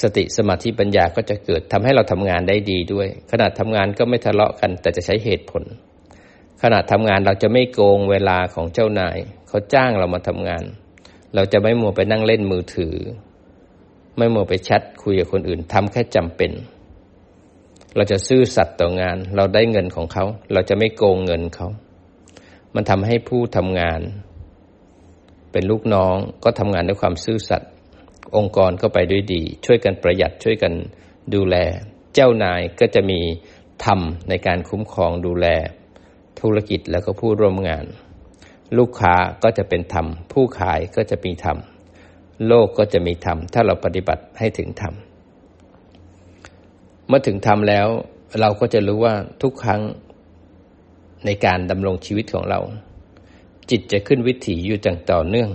[0.00, 5.64] สติสมาธิปัญญาก็จะเกิดทำให้เราทำงานได้ดีด้วยขณะทำงานก็ไม่ทะเลาะกัน แต่จะใช้เหตุผล
[6.66, 10.64] ขณะทำงานเราจะไม่โกงเวลาของเจ้านาย เขาจ้างเรามาทำงาน
[11.34, 12.94] เราจะไม่มัวไปนั่งเล่นมือถือ
[14.16, 16.52] ไม่มัวไปแชทคุยกับคนอื่นทำแค่จำเป็น
[17.96, 21.68] เราจะซื่อสัตย์ต่องาน เราได้เงินของเขา เราจะไม่โกงเงินเขา
[22.74, 24.00] มันทำให้ผู้ทำงาน
[25.52, 27.70] เป็นลูกน้องก็ทำงานด้วยความซื่อสัตย์
[28.36, 30.72] องค์กรก็ไปด้วยดี ช่วยกันประหยัดช่วยกัน
[31.34, 31.56] ดูแล
[32.14, 33.20] เจ้านายก็จะมี
[33.84, 35.48] ธรรมในการคุ้มครองดูแล
[36.40, 37.84] ธุรกิจแล้วก็ผู้ร่วมงาน
[38.78, 41.58] ลูกค้าก็จะเป็นธรรม ผู้ขายก็จะมีธรรม
[42.46, 44.94] โลกก็จะมีธรรม ถ้าเราปฏิบัติให้ถึงธรรม
[47.06, 47.86] เมื่อถึงธรรมแล้ว
[48.40, 49.82] เราก็จะรู้ว่าทุกครั้ง
[51.26, 52.60] ในการดำรงชีวิตของเรา
[53.70, 55.50] จิตจะขึ้นวิถีอยู่จังต่อเนื่อง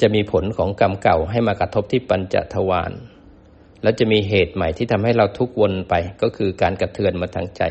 [0.00, 2.92] จะมีผลของกรรมเก่าให้มากระทบที่ปัญจทวาร
[3.82, 7.62] แล้วจะมีเหตุใหม่ที่ทำให้เราทุกวนไปก็คือการกระเทือนมาทางใจ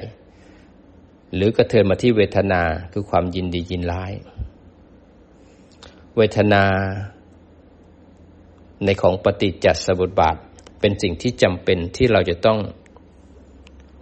[1.36, 2.62] หรือกระเทือนมาที่เวทนา
[2.94, 4.14] คือความยินดียินร้าย
[6.18, 6.64] เวทนา
[8.86, 10.36] ในของปฏิจจสมุปบาท
[10.80, 12.60] เป็นสิ่งที่จำเป็นที่เราจะต้อง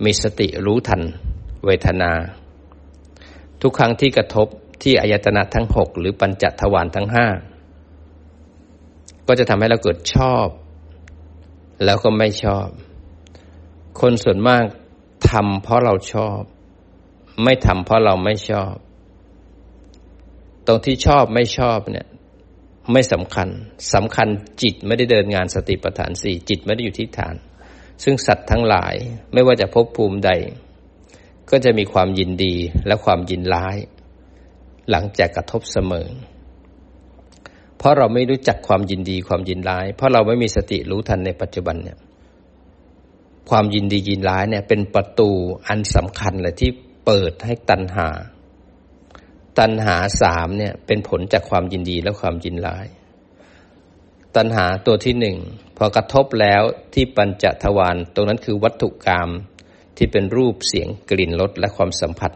[0.06, 1.02] มีสติรู้ทัน
[1.66, 2.12] เวทนา
[3.62, 4.48] ทุกครั้งที่กระทบ
[4.84, 7.28] ที่อายตนะทั้งหกหรือปัญจทวารทั้งห้า
[9.28, 10.48] ก็จะทำให้เราเกิดชอบ
[11.86, 12.68] แล้วก็ไม่ชอบ
[14.00, 14.64] คนส่วนมาก
[15.30, 16.42] ทำเพราะเราชอบ
[17.44, 18.74] ไม่ทำเพราะเราไม่ชอบ
[20.68, 22.08] ตรงที่ชอบไม่ชอบเนี่ย
[22.92, 23.50] ไม่สำคัญ
[23.94, 24.28] สำคัญ
[24.62, 27.36] จิตไม่ได้เดินงานสติปัฏฐานสี่จิตไม่ได้อยู่ที่ฐาน
[28.04, 28.96] ซึ่งสัตว์ทั้งหลาย
[29.34, 30.32] ไม่ว่าจะพบภูมิใด
[31.50, 32.56] ก็จะมีความยินดี
[32.88, 33.78] และความยินร้าย
[34.90, 36.08] หลังจากกระทบเสมอ
[37.78, 41.98] เพราะเราไม่รู้จักความยินดีความยินร้าย เพราะเราไม่มีสติรู้ทันในปัจจุบันเนี่ย
[43.50, 45.30] ความยินดียินร้ายเนี่ยเป็นประตู
[45.68, 46.72] อันสำคัญเลยที่
[47.06, 48.10] เปิดให้ตัณหา
[49.60, 52.86] ตัณหาสามเนี่ยเป็นผลจากความยินดีและความยินร้าย
[54.36, 55.38] ตัณหาตัวที่หนึ่ง
[55.78, 56.62] พอกระทบแล้ว
[56.94, 59.30] ที่ปัญจทวารตรงนั้นคือวัตถุกรรม
[59.98, 62.32] ที่เป็นรูปเสียงกลิ่นรสและความสัมผัส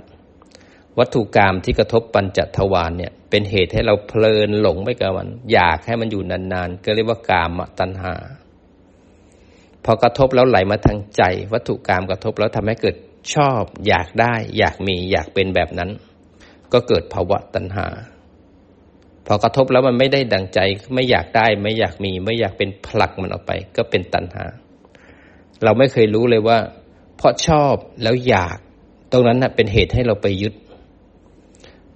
[1.00, 8.16] วัตถุกรรมที่กระทบปัญจทวารเนี่ยเป็นเหตุให้เราเพลินหลงไปกับมัน อยากให้มันอยู่นานๆ ก็เรียกว่ากามตัณหา
[9.86, 11.24] พอกระทบแล้วไหลมาทางใจ
[11.54, 12.96] วัตถุกรรมกระทบแล้วทำให้เกิด
[13.34, 15.90] ชอบ อยากได้ อยากมี อยากเป็นแบบนั้น
[16.74, 17.88] ก็เกิดภาวะตัณหา
[19.28, 20.60] พอกระทบแล้วมันไม่ได้ดังใจ
[20.94, 24.46] ไม่อยากได้ ไม่อยากมี ไม่อยากเป็นผลักมันออกไป ก็เป็นตัณหา
[25.64, 26.58] เราไม่เคยรู้เลยว่า
[27.18, 28.58] เพราะชอบแล้วอยาก
[29.12, 30.54] ตรงนั้นนะเป็นเหตุให้เราไปยึด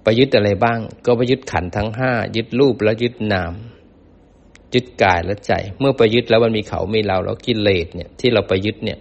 [0.02, 3.52] ไปยึดอะไรบ้าง ก็ไปยึดขันทั้งห้ายึดรูปแล้วยึดนาม
[4.74, 8.98] ยึดกายและใจ เมื่อไปยึดแล้วมันมีเขามีเราแล้วกิเลสเนี่ยที่เราไปยึดเนี่ย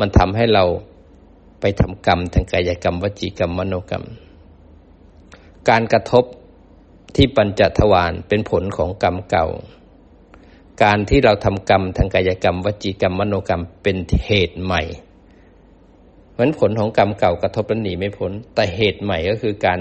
[0.00, 0.64] มันทำให้เรา
[1.60, 4.04] ไปทำกรรมทางกายกรรม วจีกรรมมโนกรรม
[5.68, 6.24] การกระทบ
[7.16, 9.46] ที่ปัญจทวารเป็นผลของกรรมเก่า
[10.82, 13.96] การที่เราทำกรรมทางกายกรรม วจีกรรมมโนกรรมเป็น
[14.26, 14.82] เหตุใหม่
[16.32, 19.80] เพราะผลของกรรมเก่ากระทบแล้วหนีไม่พ้นแต่เหตุใหม่ก็คือการ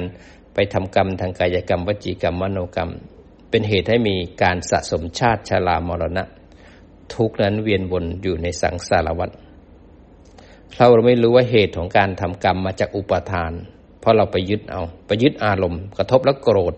[0.54, 2.92] ไปทำกรรมทางกายกรรม วจีกรรมมโนกรรม
[3.50, 6.24] เป็นเหตุให้มีการสะสมชาติชรามรณะ
[7.14, 9.30] ทุกนั้นเวียนวนอยู่ในสังสารวัฏ
[10.78, 13.52] เราเราไม่รู้ว่าเหตุของการทำกรรมมาจากอุปทาน
[14.00, 16.76] เพราะเราไปยึดเอา ไปยึดอารมณ์ กระทบแล้วโกรธ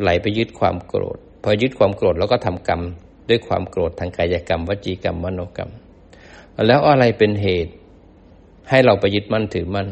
[0.00, 2.80] ไหลไปยึดความโกรธ พอยึดความโกรธแล้วก็ทำกรรม
[3.28, 5.70] ด้วยความโกรธทางกายกรรม วจีกรรมมโนกรรม
[6.68, 7.72] แล้วอะไรเป็นเหตุ
[8.70, 9.88] ให้เราไปยึดมั่นถือมั่น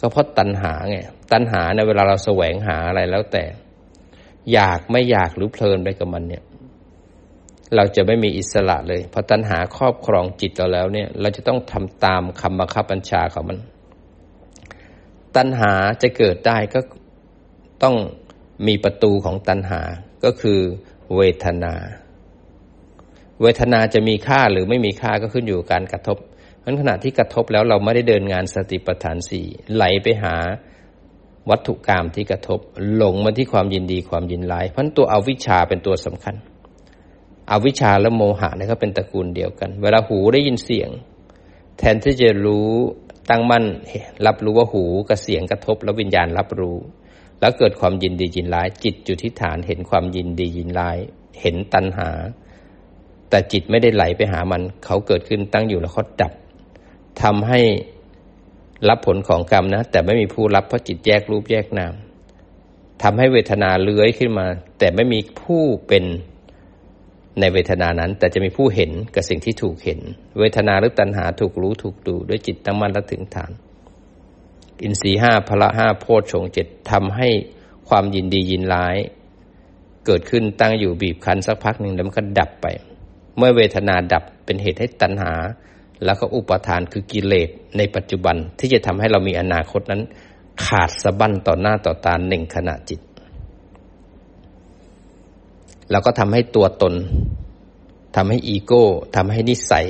[0.00, 0.96] ก็เพราะตัณหาไง
[1.32, 3.44] ตัณหาในเวลาเราแสวงหาอะไรแล้วแต่
[4.52, 6.42] อยากไม่อยากหรือเพลินไปกับมันเนี่ย
[7.76, 13.58] เราจะไม่มีอิสระเลยพอตัณหาครอบครองจิตเราแล้วเนี่ย เราจะต้องทำตามคำบังคับบัญชาของมัน
[15.36, 16.80] ตัณหาจะเกิดได้ก็
[17.82, 17.96] ต้อง
[18.66, 19.80] มีประตูของตัณหา
[20.24, 20.60] ก็คือ
[21.16, 21.74] เวทนา
[23.42, 26.18] เวทนาจะมีค่าหรือไม่มีค่าก็ขึ้นอยู่การกระทบ
[26.60, 30.34] เพราะขณะที่กระทบแล้วเราไม่ได้เดินงานสติปัฏฐานสี่ไหลไปหา
[31.50, 32.60] วัตถุกรรมที่กระทบ
[32.94, 36.34] หลงมาที่ความยินดีความยินร้าย เพราะตัวอวิชชาเป็นตัวสำคัญ
[37.50, 40.90] อวิชชาและโมหะนี่ก็เป็นตระกูลเดียวกัน เวลาหูได้ยินเสียง
[41.78, 42.68] แทนที่จะรู้
[43.30, 43.64] ตั้งมั่น
[44.26, 46.76] รับรู้ว่าหูกับเสียงกระทบแล้ววิญญาณรับรู้
[47.40, 50.98] แล้วเกิดความยินดียินร้าย จิตจุดที่ฐานเห็นความยินดียินร้าย
[51.40, 52.10] เห็นตัณหา
[53.30, 56.32] แต่จิตไม่ได้ไหลไปหามัน เขาเกิดขึ้นตั้งอยู่แล้วเขาดับ
[57.22, 57.60] ทำให้
[58.88, 61.94] รับผลของกรรมนะ แต่ไม่มีผู้รับเพราะจิตแยกรูปแยกนาม
[63.02, 64.46] ทำให้เวทนาเลื้อยขึ้นมา
[64.78, 66.04] แต่ไม่มีผู้เป็น
[67.40, 70.00] ในเวทนานั้น แต่จะมีผู้เห็นกับสิ่งที่ถูกเห็น
[70.38, 73.50] เวทนาหรือตัณหาถูกรู้ถูกดูด้วยจิตตั้งมั่นและถึงฐาน
[74.82, 77.28] อินทรีห้าพละห้าโพชฌงเจ็ดทำให้
[77.88, 78.96] ความยินดียินร้าย
[80.06, 82.66] เกิดขึ้นตั้งอยู่บีบคั้นสักพักหนึ่งแล้วมันก็ดับไป
[83.36, 85.32] เมื่อเวทนาดับเป็นเหตุให้ตัณหา
[86.04, 90.02] แล้วก็อุปทานคือกิเลสในปัจจุบันที่จะทำให้เรามีอนาคตนั้น
[90.64, 93.00] ขาดสะบั้นต่อหน้าต่อตาหนึ่งขณะจิต
[95.90, 96.94] แล้วก็ทำให้ตัวตน
[98.16, 98.84] ทำให้อีโก้
[99.16, 99.86] ทำให้นิสัย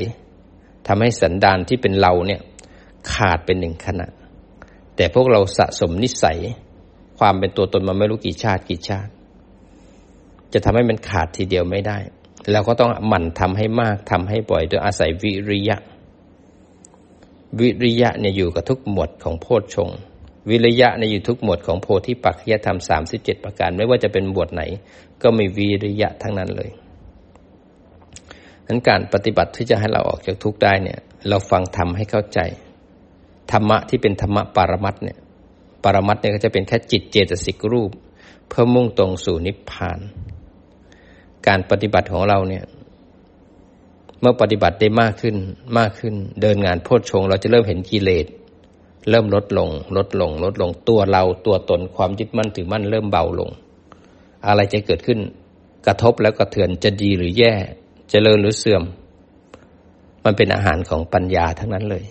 [0.89, 2.41] ทำให้สันดานที่เป็นเราเนี่ย
[3.13, 4.07] ขาดเป็นหนึ่งขณะ
[4.97, 6.39] แต่พวกเราสะสมนิสัย
[7.19, 9.11] ความเป็นตัวตนมาไม่รู้กี่ชาติกี่ชาติ
[10.53, 11.99] จะทำให้มันขาดทีเดียวไม่ได้
[12.51, 15.77] แล้วก็ต้องหมั่นทำให้มากทำให้บ่อยโดยอาศัยวิริยะ
[17.61, 19.99] วิริยะเนี่ยอยู่กับทุกหมวดของโพชฌงค์
[20.51, 24.63] วิริยะเนี่ยอยู่ทุกหมวดของโพธิปัจจยธรรมสามสิบเจ็ดประการ ไม่ว่าจะเป็นบวชไหน
[25.23, 26.71] ก็มีวิริยะทั้งนั้นเลย
[28.67, 32.41] นั้นการปฏิบัติที่จะให้เราออกจากทุกข์ได้เนี่ย เราฟังธรรมให้เข้าใจ
[33.53, 35.19] ธรรมะที่เป็นธรรมะปรมัตเนี่ย
[35.85, 37.91] ปรมัตเนี่ยก็จะเป็นแค่จิตเจตสิกรูป
[38.49, 39.99] เพื่อมุ่งตรงสู่นิพพาน
[41.47, 42.65] การปฏิบัติของเราเนี่ย
[44.21, 45.37] เมื่อปฏิบัติได้มากขึ้น
[45.79, 48.27] มากขึ้น เดินงานโพชฌงเราจะเริ่มเห็นกิเลส
[49.11, 53.51] เริ่มลดลง ลดลง ลดลงตัวเราตัวตนความยึดมั่นถือมั่นเริ่มเบาลง
[54.47, 55.19] อะไรจะเกิดขึ้น
[55.87, 57.59] กระทบแล้วกระเทือนจะดีหรือแย่จ
[58.11, 58.83] เจริญหรือเสื่อม
[60.25, 62.05] มันเป็นอาหารของปัญญาทั้งนั้นเลย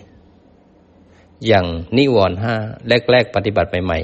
[1.46, 2.54] อย่างนิวรณ์ห้า
[3.10, 4.00] แรก ๆ ปฏิบัติใหม่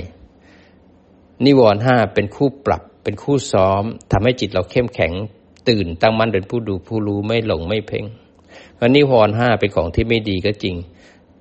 [0.71, 5.13] ๆ นิวรณ์ห้าเป็นคู่ปรับ เป็นคู่ซ้อมทำให้จิตเราเข้มแข็ง
[5.69, 8.05] ตื่นตั้งมั่นเป็นผู้ดูผู้รู้ไม่หลงไม่เพ่ง
[8.81, 10.77] วันนี้วรห้าเป็นของที่ไม่ดีก็จริง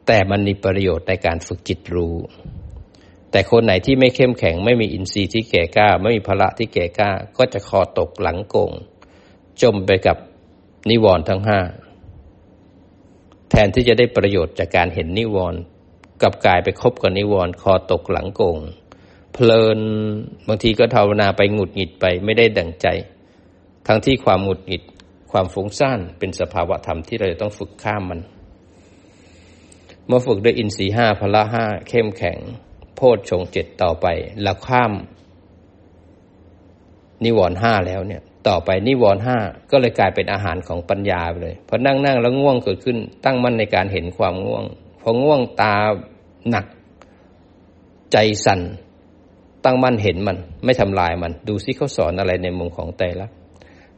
[0.07, 2.15] แต่มันมีประโยชน์ในการฝึกจิตรู้
[3.31, 8.71] แต่คนไหนที่ไม่เข้มแข็ง ไม่มีอินทรีย์ที่แก่กล้า ไม่มีพละที่แก่กล้า ก็จะคอตกหลังโกง
[9.61, 10.17] จมไปกับ
[10.89, 11.59] นิวรณ์ทั้งห้า
[13.49, 15.59] แทนที่จะได้ประโยชน์จากการเห็นนิวรณ์
[16.23, 18.59] กับกายไปคบกับนิวรณ์คอตกหลังโกง
[19.33, 19.79] เพลิน
[20.47, 22.87] บางทีก็ภาวนาไปหงุดหงิดไปไม่ได้ดั่งใจ
[23.87, 24.83] ทั้งที่ความหงุดหงิด
[25.31, 28.19] ความฟุ้งซ่านเป็นสภาวะธรรมที่เราจะต้องฝึกข้ามมัน
[30.07, 32.39] เมื่อฝึกด้วยอินทรีห้าพละห้าเข้มแข็ง
[32.95, 34.07] โพชฌงเจ็ดต่อไป
[34.43, 34.93] แล้วข้าม
[37.23, 39.37] นิวรณ์ห้าแล้วเนี่ย ต่อไปนิวรณ์ห้า
[39.71, 44.63] ก็เลยกลายเป็นอาหารของปัญญาไปเลยพอนั่งนั่งแล้วง่วงเกิดขึ้น ตั้งมั่นในการเห็นความง่วง
[45.01, 45.75] พอง่วงตา
[46.49, 46.65] หนัก
[48.11, 48.61] ใจสั่น
[49.65, 53.27] ตั้งมั่นเห็นมัน ไม่ทำลายมัน ดูซิเขาสอนอะไรในมุมของใจละ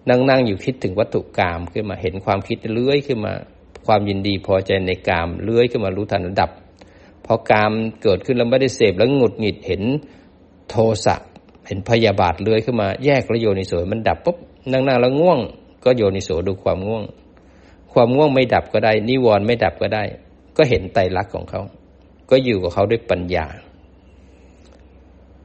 [0.09, 3.33] นั่งนั่งอยู่คิดถึงวัตถุกรรมขึ้นมาเห็นความคิดเลื้อยขึ้นมา
[3.89, 6.52] ความยินดีพอใจในกามเลื้อยขึ้นมารู้ทันดับ
[7.25, 7.71] พอกาม
[8.04, 9.82] เกิดขึ้นแล้วไม่ได้เสพแล้วหงุดหงิดเห็น
[10.69, 10.75] โท
[11.06, 11.15] สะ
[11.67, 14.38] เห็นพยาบาทเลื้อยขึ้นมาแยกแล้วโยนิโสมันดับปุ๊บ
[14.71, 15.39] นั่งๆแล้วง่วง
[15.84, 17.04] ก็โยนิโสดูความง่วง
[17.93, 20.04] ความง่วงไม่ดับก็ได้ นิวรณ์ไม่ดับก็ได้
[20.58, 21.62] ก็เห็นไตรลักษณ์ของเขา
[22.30, 23.45] ก็อยู่กับเขาด้วยปัญญา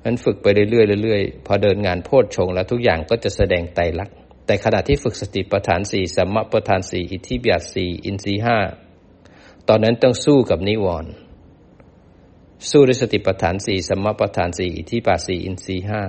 [0.05, 8.59] นั้นฝึกไปเรื่อยๆเรื่อยๆพอเดินงานโพชฌงแล้วทุกอย่างก็จะแสดงไตรลักษณ์ แต่ขณะที่ฝึกสติปัฏฐานสี่สัมมาปัฏฐานสี่อิทธิบาทสี่อินทรีห้า
[9.69, 11.13] ตอนนั้นต้องสู้กับนิวรณ์
[12.71, 16.03] สู้ด้วยสติปัฏฐานสี่สัมมาปัฏฐานสี่อิทธิบาทสี่อินทรีห้า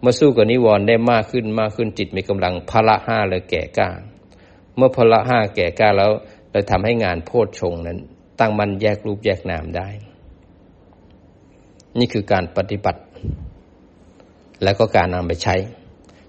[0.00, 3.88] เมื่อสู้กับนิวรณ์ได้มากขึ้นมากขึ้นจิตมีกำลังพละห้าเลยแก่กล้า
[4.76, 6.10] เมื่อพละห้าแก่กล้าแล้ว
[6.50, 7.98] เลยทำให้งานโพชฌงนั้น
[8.40, 9.88] ตั้งมันแยกรูปแยกนามได้
[11.98, 13.00] นี่คือการปฏิบัติ
[14.62, 15.56] แล้วก็การนำไปใช้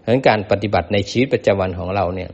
[0.04, 2.30] ดังนั้นการปฏิบัติในชีวิตประจำวันของเราเนี่ย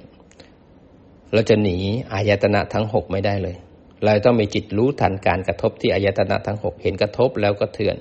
[1.34, 1.78] เราจะหนี
[2.14, 3.56] อายตนะทั้งหกไม่ได้เลย
[4.04, 7.98] เราต้องมีจิตรู้ทันการกระทบที่อายตนะทั้งหกเห็นกระทบแล้วก็เถื่อน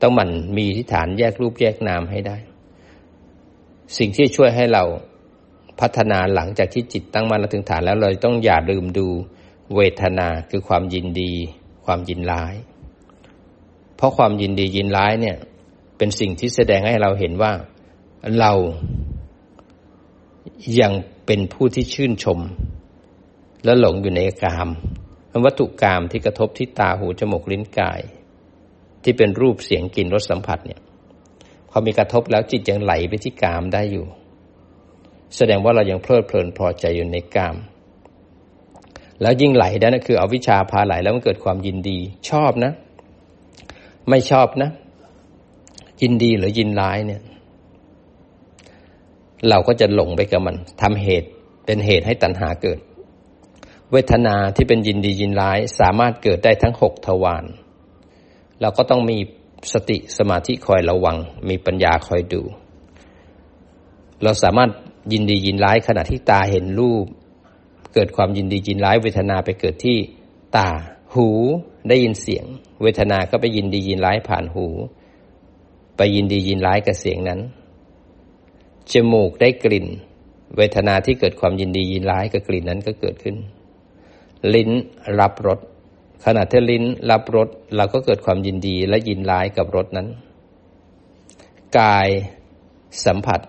[0.00, 2.36] ต้องหมั่นมีทิฏฐานแยกรูปแยกนามให้ได้
[3.98, 4.84] สิ่งที่ช่วยให้เรา
[5.80, 9.06] พัฒนาหลังจากที่จิตตั้งมั่นและถึงฐานแล้วเราต้องอย่าลืมดู
[9.74, 11.32] เวทนาคือความยินดี
[11.86, 12.54] ความยินร้าย
[13.96, 15.36] เพราะความยินดียินร้ายเนี่ย
[15.98, 17.52] เป็นสิ่งที่แสดงให้เราเห็นว่า
[18.40, 18.52] เรา
[20.80, 20.92] ยัง
[21.26, 22.38] เป็นผู้ที่ชื่นชม
[23.64, 24.68] และหลงอยู่ในกาม
[25.44, 28.00] วัตถุกรรมที่กระทบที่ตาหูจมูกลิ้นกาย
[29.02, 30.80] ที่เป็นรูปเสียงกลิ่นรสสัมผัสเนี่ย
[31.70, 34.06] พอมีกระทบแล้วจิตยังไหลไปที่กามได้อยู่
[35.36, 37.56] แสดงว่าเรายังเพลิดเพลินพอใจอยู่ในกาม
[39.20, 41.98] แล้วยิ่งไหลได้นั่นคือเอาวิชาพาไหลแล้วมันเกิดความยินดี
[42.30, 42.72] ชอบนะ
[44.08, 44.70] ไม่ชอบนะ
[46.02, 47.22] ยินดีหรือยินร้ายเนี่ย
[49.48, 51.28] เราก็จะหลงไปกับมันทำเหตุ
[51.66, 52.78] เป็นเหตุให้ตัณหาเกิด
[53.92, 57.44] เวทนาที่เป็นยินดียินร้ายสามารถเกิดได้ทั้งหกทวาร
[58.60, 59.18] เราก็ต้องมี
[59.72, 61.16] สติสมาธิคอยระวัง
[61.48, 62.42] มีปัญญาคอยดู
[64.22, 64.70] เราสามารถ
[65.12, 67.06] ยินดียินร้ายขณะที่ตาเห็นรูป
[67.94, 69.98] เกิดความยินดียินร้าย เวทนาไปเกิดที่
[70.56, 70.68] ตา
[71.14, 71.28] หู
[71.88, 72.44] ได้ยินเสียง
[72.82, 74.66] เวทนาก็ไปยินดียินร้ายผ่านหู
[75.96, 77.40] ไปยินดียินร้ายกับเสียงนั้น
[78.92, 79.86] จมูกได้กลิ่น
[80.56, 83.36] เวทนาที่เกิดความยินดียินร้ายกับกลิ่นนั้นก็เกิดขึ้น
[84.54, 84.70] ลิ้น
[85.20, 85.58] รับรส
[86.24, 90.08] ขณะที่ลิ้นรับรสเราก็เกิดความยินดีและยินร้ายกับรสนั้น
[91.78, 92.08] กาย
[93.06, 93.40] สัมผัส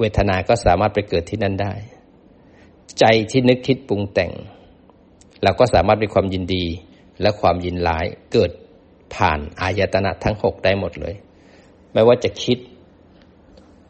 [0.00, 1.74] เวทนาก็สามารถไปเกิดที่นั่นได้
[3.00, 4.32] ใจที่นึกคิดปรุงแต่ง
[5.42, 6.64] เราก็สามารถมีความยินดี
[7.20, 8.50] และความยินร้ายเกิด
[9.14, 11.14] ผ่านอายตนะทั้งหกได้หมดเลย
[11.92, 12.58] ไม่ว่าจะคิด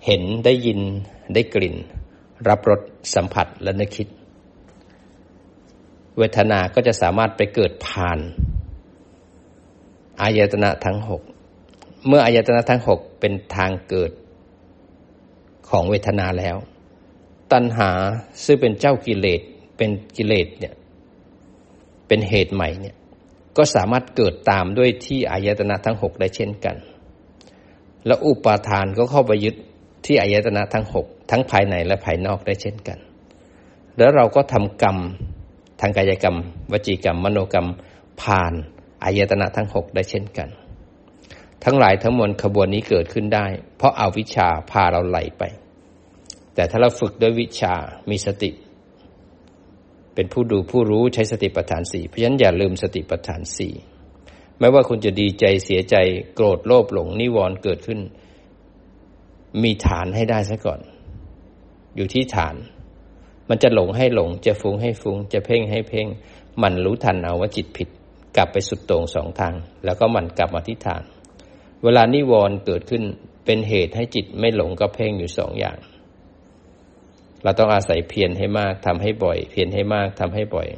[0.07, 0.81] เห็นได้ยิน
[1.35, 1.77] ได้กลิ่น
[2.49, 2.81] รับรส
[3.15, 4.09] สัมผัสและนึกคิด
[6.19, 8.19] เวทนาก็จะสามารถไปเกิดผ่าน
[10.23, 11.23] อายตนะทั้งหก
[12.07, 14.13] เมื่ออายตนะทั้งหกเป็นทางเกิด
[15.69, 16.57] ของเวทนาแล้ว
[17.53, 17.91] ตัณหา
[18.45, 19.41] ซึ่งเป็นเจ้ากิเลส
[19.77, 20.75] เป็นกิเลสเนี่ย
[22.09, 22.97] เป็นเหตุใหม่เนี่ย
[23.57, 26.77] ก็สามารถเกิดตามด้วยที่อายตนะทั้งหกได้เช่นกัน
[28.07, 29.57] และอุปาทานก็เข้าไปยึด
[30.05, 32.99] ที่อายตนะทั้งหกทั้งภายในและภายนอกได้เช่นกัน
[33.99, 34.99] แล้วเราก็ทำกรรม
[35.81, 36.37] ทางกายกรรม
[36.73, 37.69] วจีกรรม มโนกรรม
[38.23, 38.53] ผ่าน
[39.05, 40.49] อายตนะทั้งหกได้เช่นกัน
[41.65, 45.43] ทั้งหลายทั้งมวลขบวนนี้เกิดขึ้นได้ เพราะอาวิชชาพาเราไหลไป
[46.55, 47.75] แต่ถ้าเราฝึกด้วยวิชา
[48.11, 48.51] มีสติ
[50.15, 53.75] เป็นผู้ดูผู้รู้ใช้สติปัฏฐานสี่เพราะฉะนั้นอย่าลืมสติปัฏฐานสี่
[54.59, 55.97] ไม่ว่าคุณจะดีใจเสียใจ
[56.35, 58.01] โกรธโลภหลงนิวรณ์เกิดขึ้น
[59.63, 60.81] มีฐานให้ได้ซะก่อน
[61.97, 62.55] อยู่ที่ฐาน
[63.49, 66.07] มันจะหลงให้หลง จะฟุ้งให้ฟุ้ง จะเพ่งให้เพ่ง
[66.63, 67.89] มันรู้ทันเอาว่าจิตผิด
[68.37, 71.03] กลับไปสุดโต่งสองทาง แล้วก็มันกลับมาที่ฐาน
[71.85, 73.03] เวลานิวรณ์เกิดขึ้น
[73.45, 75.79] เป็นเหตุให้จิตไม่หลงก็เพ่งอยู่สองอย่าง
[77.43, 80.69] เราต้องอาศัยเพียรให้มากทำให้บ่อย เพียรให้มากทำให้บ่อย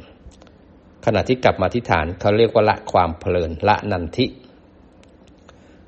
[1.05, 4.25] ขณะที่กลับมาที่ฐานเขาเรียกว่าละความเพลินละนันทิ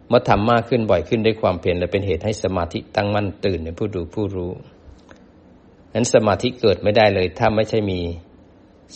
[0.08, 4.52] เมื่อทำมากขึ้นบ่อยขึ้นด้วยความเพียรและเป็นเหตุให้สมาธิตั้งมั่นตื่นในผู้ดูผู้รู้
[5.93, 8.00] นั้นสมาธิเกิดไม่ได้เลย ถ้าไม่ใช่มี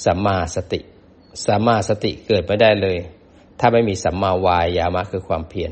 [0.06, 0.80] สัมมาสติ
[1.46, 2.98] สัมมาสติเกิดไม่ได้เลย
[3.60, 5.72] ถ้าไม่มีสัมมาวายามะคือความเพียร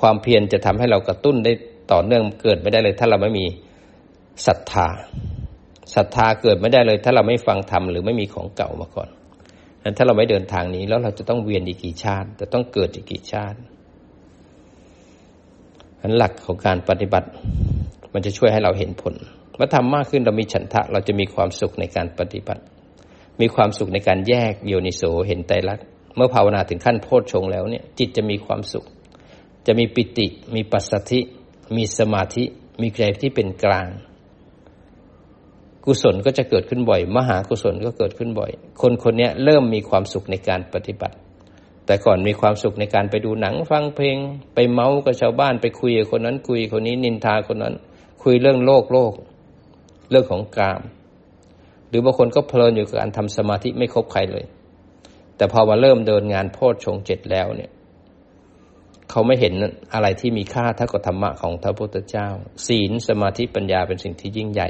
[0.00, 1.52] ความเพียรจะทำให้เรากระตุ้นได้
[1.92, 3.46] ต่อเนื่องเกิดไม่ได้เลย ถ้าเราไม่มี
[4.46, 4.88] ศรัทธา
[5.94, 9.08] ศรัทธาเกิดไม่ได้เลย ถ้าเราไม่ฟังธรรมหรือไม่มีของเก่ามาก่อน
[9.82, 13.58] นั้นถ้าเราไม่เดินทางนี้แล้วเราจะต้องเวียนอีกกี่ชาติจะต้องเกิดอีกกี่ชาติ
[16.02, 17.28] อันหลักของการปฏิบัติ
[18.12, 19.14] มันจะช่วยให้เราเห็นผล
[19.56, 22.62] เมื่อทำมากขึ้นเรามีฉันทะ เราจะมีความสุขในการปฏิบัติ
[23.40, 25.84] มีความสุขในการแยกโยนิโสเห็นไตรลักษณ์
[26.16, 28.84] เมื่อภาวนาถึงขั้นโพชฌงแล้วเนี่ยจิตจะมีความสุข
[29.66, 31.20] จะมีปิติ มีปัสสธิ
[31.76, 32.44] มีสมาธิ
[32.80, 33.88] มีใจที่เป็นกลาง
[35.84, 38.50] กุศลก็จะเกิดขึ้นบ่อย มหากุศลก็เกิดขึ้นบ่อย
[38.82, 41.16] คนคนนี้เริ่มมีความสุขในการปฏิบัติ
[41.86, 44.16] แต่ก่อนมีความสุขในการไปดูหนังฟังเพลง
[44.54, 47.74] ไปเมาส์กับชาวบ้านไปคุยกับคนนั้นคุยคนนี้นินทาคนนั้น
[48.22, 49.12] คุยเรื่องโลกโลก
[50.10, 50.82] เรื่องของกาม
[51.88, 54.44] หรือบางคนก็เพลินอยู่กับการทำสมาธิไม่ครบใครเลย
[55.36, 57.70] แต่พอมาเริ่มเดินงานโพชฌงเจ็ดแล้วเนี่ย
[59.10, 59.54] เขาไม่เห็น
[59.94, 62.28] อะไรที่มีค่าเท่ากับธรรมะของพระพุทธเจ้า
[62.66, 64.68] ศีลสมาธิปัญญาเป็นสิ่งที่ยิ่งใหญ่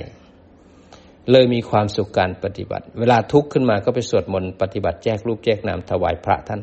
[1.31, 6.61] เลยมีความสุขการปฏิบัติ เวลาทุกข์ขึ้นมาก็ไปสวดมนต์ปฏิบัติแจกรูปแจกนามถวายพระท่าน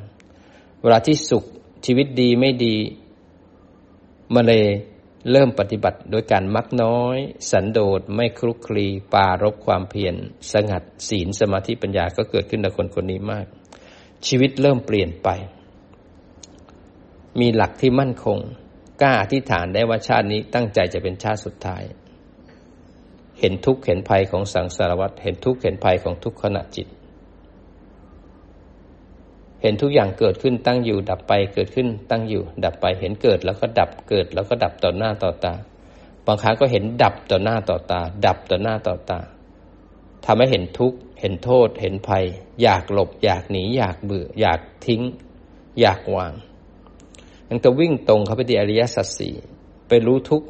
[0.87, 1.43] วลาที่สุข
[1.85, 2.75] ชีวิตดีไม่ดี
[4.33, 4.65] มาเลย
[5.31, 7.17] เริ่มปฏิบัติโดยการมักน้อย
[7.51, 10.15] สันโดษไม่คลุกคลี ปารบความเพียร
[10.51, 13.45] สงัดศีลสมาธิปัญญาก็เกิดขึ้นในคนคนนี้มาก
[14.27, 15.29] ชีวิตเริ่มเปลี่ยนไป
[17.39, 18.39] มีหลักที่มั่นคง
[19.01, 21.83] กล้าอธิษฐานได้ว่าชาตินี้ตั้งใจจะเป็นชาติสุดท้าย
[23.39, 26.87] เห็นทุกข์เห็นภัยของสังสารวัฏเห็นทุกข์เห็นภัยของทุกขณะจิต
[29.67, 35.53] ห็นทุกอย่างเกิดขึ้นตั้งอยู่ ดับไปเกิดขึ้นตั้งอยู่ ดับไปเห็นเกิดแล้วก็ดับเกิดแล้วก็ดับต่อหน้าต่อตา
[36.25, 39.19] บางครั้งก็เห็นดับต่อหน้าต่อตา ดับต่อหน้าต่อตา
[40.25, 42.25] ทำให้เห็นทุกข์เห็นโทษ เห็นภัย
[42.61, 45.01] อยากหลบ อยากหนีอยากเบื่อ อยากทิ้ง
[45.79, 46.33] อยากวาง
[47.49, 49.35] มันก็วิ่งตรงเข้าไปที่อริยสัจสี่
[49.87, 50.43] ไปรู้ทุก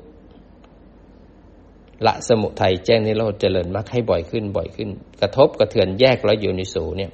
[2.06, 4.90] ละสมุทัยแจ้งนิโรธเจริญมรรคให้บ่อยขึ้นบ่อยขึ้น
[5.22, 7.12] กระทบกระเทือนแยกแล้วอยู่ในสูเนี่ย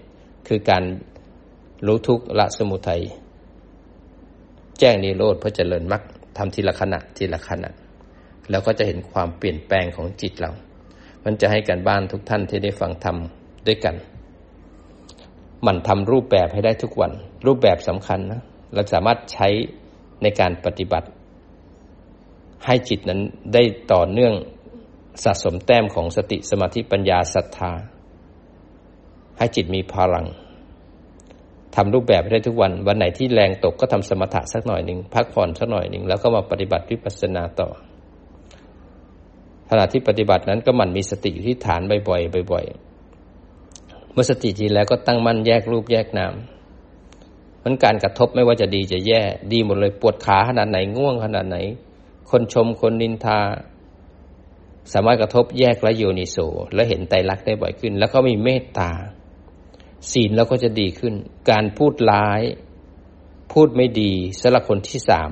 [0.47, 0.83] คือการ
[1.85, 3.01] รู้ทุกละสมุทัย
[4.79, 6.03] แจ้งนิโรธเพื่อเจริญมรรค
[6.37, 7.69] ทำทีละขณะทีละขณะ
[8.49, 10.51] แล้วก็จะเห็นความเปลี่ยนแปลงของจิตเรา
[11.23, 13.17] มันจะให้การบ้านทุกท่านที่ได้ฟังธรรม
[13.67, 13.95] ด้วยกัน
[15.65, 17.11] มันทำรูปแบบให้ได้ทุกวัน
[17.45, 18.41] รูปแบบสำคัญนะ
[18.73, 19.47] เราสามารถใช้
[20.21, 21.07] ในการปฏิบัติ
[22.65, 23.21] ให้จิตนั้น
[23.53, 23.63] ได้
[23.93, 24.33] ต่อเนื่อง
[25.23, 27.71] สะสมแต้มของสติสมาธิปัญญาศรัทธา
[29.37, 30.25] ให้จิตมีพลัง
[31.75, 37.69] ทำรูปแบบได้ทุกวัน วันไหนที่แรงตกก็ทำสมถะสักหน่อยหนึ่งพักผ่อนสักหน่อยหนึ่งแล้วก็มาปฏิบัติวิปัสสนาต่อ
[39.69, 46.33] ขณะที่ปฏิบัตินั้นก็มันมีสติอยู่ที่ฐานบ่อยๆบ่อยๆเมื่อสติจีแล้วก็ตั้งมั่นแยกรูปแยกนาม
[47.63, 49.21] มันการกระทบไม่ว่าจะดีจะแย่
[49.51, 51.57] ดีหมดเลยปวดขาขนาดไหนง่วงขนาดไหน
[52.29, 53.39] คนชมคนนินทา
[54.93, 56.37] สามารถกระทบแยกและโยนิโส
[56.73, 58.91] และเห็นไตรลักษณ์ได้บ่อยขึ้น แล้วก็มีเมตตา
[60.11, 61.13] ศีลแล้วก็จะดีขึ้น
[61.51, 62.41] การพูดร้าย
[63.53, 65.31] พูดไม่ดีสำหรับคนที่สาม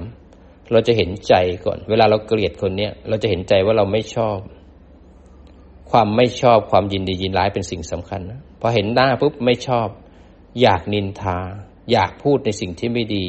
[0.72, 1.34] เราจะเห็นใจ
[1.66, 4.38] ก่อน เวลาเราเกลียดคนเนี้ยเราจะเห็นใจว่าเราไม่ชอบ
[5.92, 9.88] ความไม่ชอบความยินดียินร้ายเป็นสิ่งสำคัญนะพอเห็นหน้าปุ๊บไม่ชอบ
[10.62, 11.38] อยากนินทา
[11.92, 13.26] อยากพูดในสิ่งที่ไม่ดี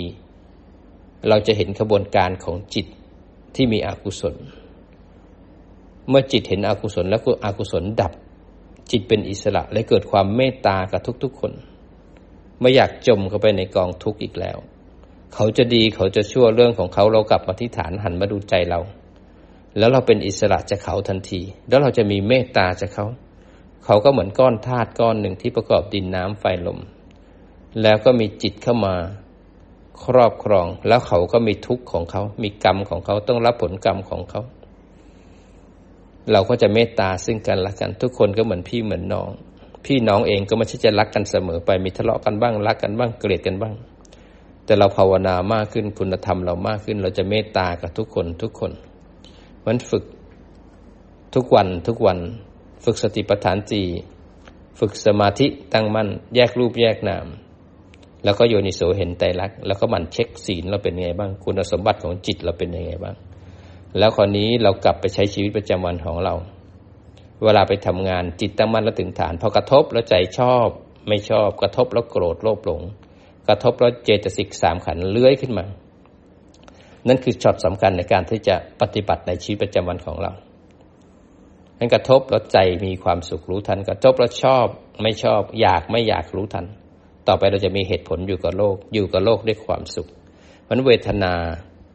[1.29, 2.87] เราจะเห็นขบวนการของจิต
[3.55, 4.37] ที่มีอกุศล
[6.09, 8.13] เมื่อจิตเห็นอกุศลแล้วก็อกุศลดับ
[8.91, 11.53] จิตเป็นอิสระและเกิดความเมตตากับทุกๆคน
[12.61, 14.59] ไม่อยากจมเข้าไปในกองทุกข์อีกแล้ว
[15.35, 18.81] เขาจะดีเขาจะชั่วเรื่องของเขาเรากลับมาที่ฐานหันมาดูใจเรา
[19.79, 23.07] แล้วเราเป็นอิสระจากเขาทันที แล้วเราจะมีเมตตาจากเขา
[23.85, 26.79] เขาก็เหมือนก้อนธาตุก้อนหนึ่งที่ประกอบดินน้ำไฟลม
[27.83, 28.95] แล้วก็มีจิตเข้ามา
[30.05, 34.43] ครอบครอง แล้วเขาก็มีทุกข์ของเขา มีกรรมของเขาต้องรับผลกรรมของเขา
[36.33, 39.31] เราก็จะเมตตาซึ่งกันและกัน ทุกคนก็เหมือนพี่เหมือนน้อง
[39.85, 43.75] พี่น้องเองก็ไม่ใช่จะรักกันเสมอไปมีทะเลาะกันบ้างรักกันบ้างเกลียดกันบ้าง
[44.65, 48.73] แต่เราภาวนามากขึ้นคุณธรรมเรามากขึ้น เราจะเมตตากับทุกคนทุกคน
[49.67, 50.05] มันฝึก
[51.35, 52.19] ทุกวันทุกวัน
[52.85, 53.83] ฝึกสติปัฏฐานจี
[54.79, 57.27] ฝึกสมาธิตั้งมั่น แยกรูปแยกนาม
[58.25, 63.17] แล้วก็โยนิโสเห็นไตรลักษณ์แล้วก็มันเช็คศีลเราเป็นยังไงบ้าง คุณสมบัติของจิตเราเป็นยังไงบ้าง
[63.99, 66.35] แล้วคราวนี้เรากลับไปใช้ชีวิตประจำวันของเรา
[67.45, 70.67] เวลาไปทำงานจิตตั้งมั่นแล้วถึงฐานพอกระทบแล้วใจชอบ
[71.09, 72.83] ไม่ชอบ กระทบแล้วโกรธโลภหลง
[73.49, 75.65] กระทบแล้วเจตสิกสามขันเลื้อยขึ้นมา
[77.09, 80.33] นั่นคือช็อตสำคัญในการที่จะปฏิบัติในชีวิตประจำวันของเรา
[81.77, 84.67] ให้กระทบแล้วใจมีความสุขรู้ทัน กระทบแล้วชอบ
[85.03, 86.67] ไม่ชอบอยากไม่อยากรู้ทัน
[87.27, 90.09] ต่อไปเราจะมีเหตุผลอยู่กับโลก อยู่กับโลกด้วยความสุข
[90.69, 91.35] มันเวทนา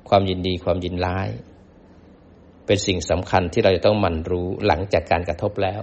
[0.09, 1.29] ความยินดีความยินร้าย
[2.67, 5.81] เป็นสิ่งสำคัญที่เราจะต้องมันรู้หลังจากการกระทบแล้ว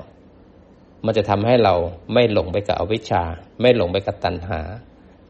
[1.05, 1.75] มันจะทำให้เรา
[2.13, 3.23] ไม่หลงไปกับอวิชชา
[3.61, 4.61] ไม่หลงไปกับตัณหา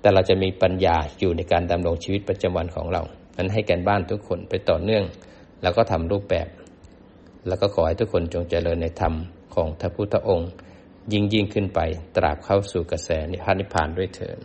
[0.01, 3.03] แต่เราจะมีปัญญาอยู่ในการดำรงชีวิตประจำวันของเรา
[3.37, 5.05] นั้นให้แกนบ้านทุกคนไปต่อเนื่อง
[5.63, 6.49] แล้วก็ทำรูปแบบ
[7.49, 9.15] แล้วก็ขอให้ทุกคนจงเจริญในธรรม
[9.55, 10.51] ของพระพุทธองค์
[11.13, 11.81] ยิ่งยิ่งขึ้นไป
[12.17, 13.37] ตราบเข้าสู่กระแสนิ
[13.67, 14.39] พพานด้วยเถิด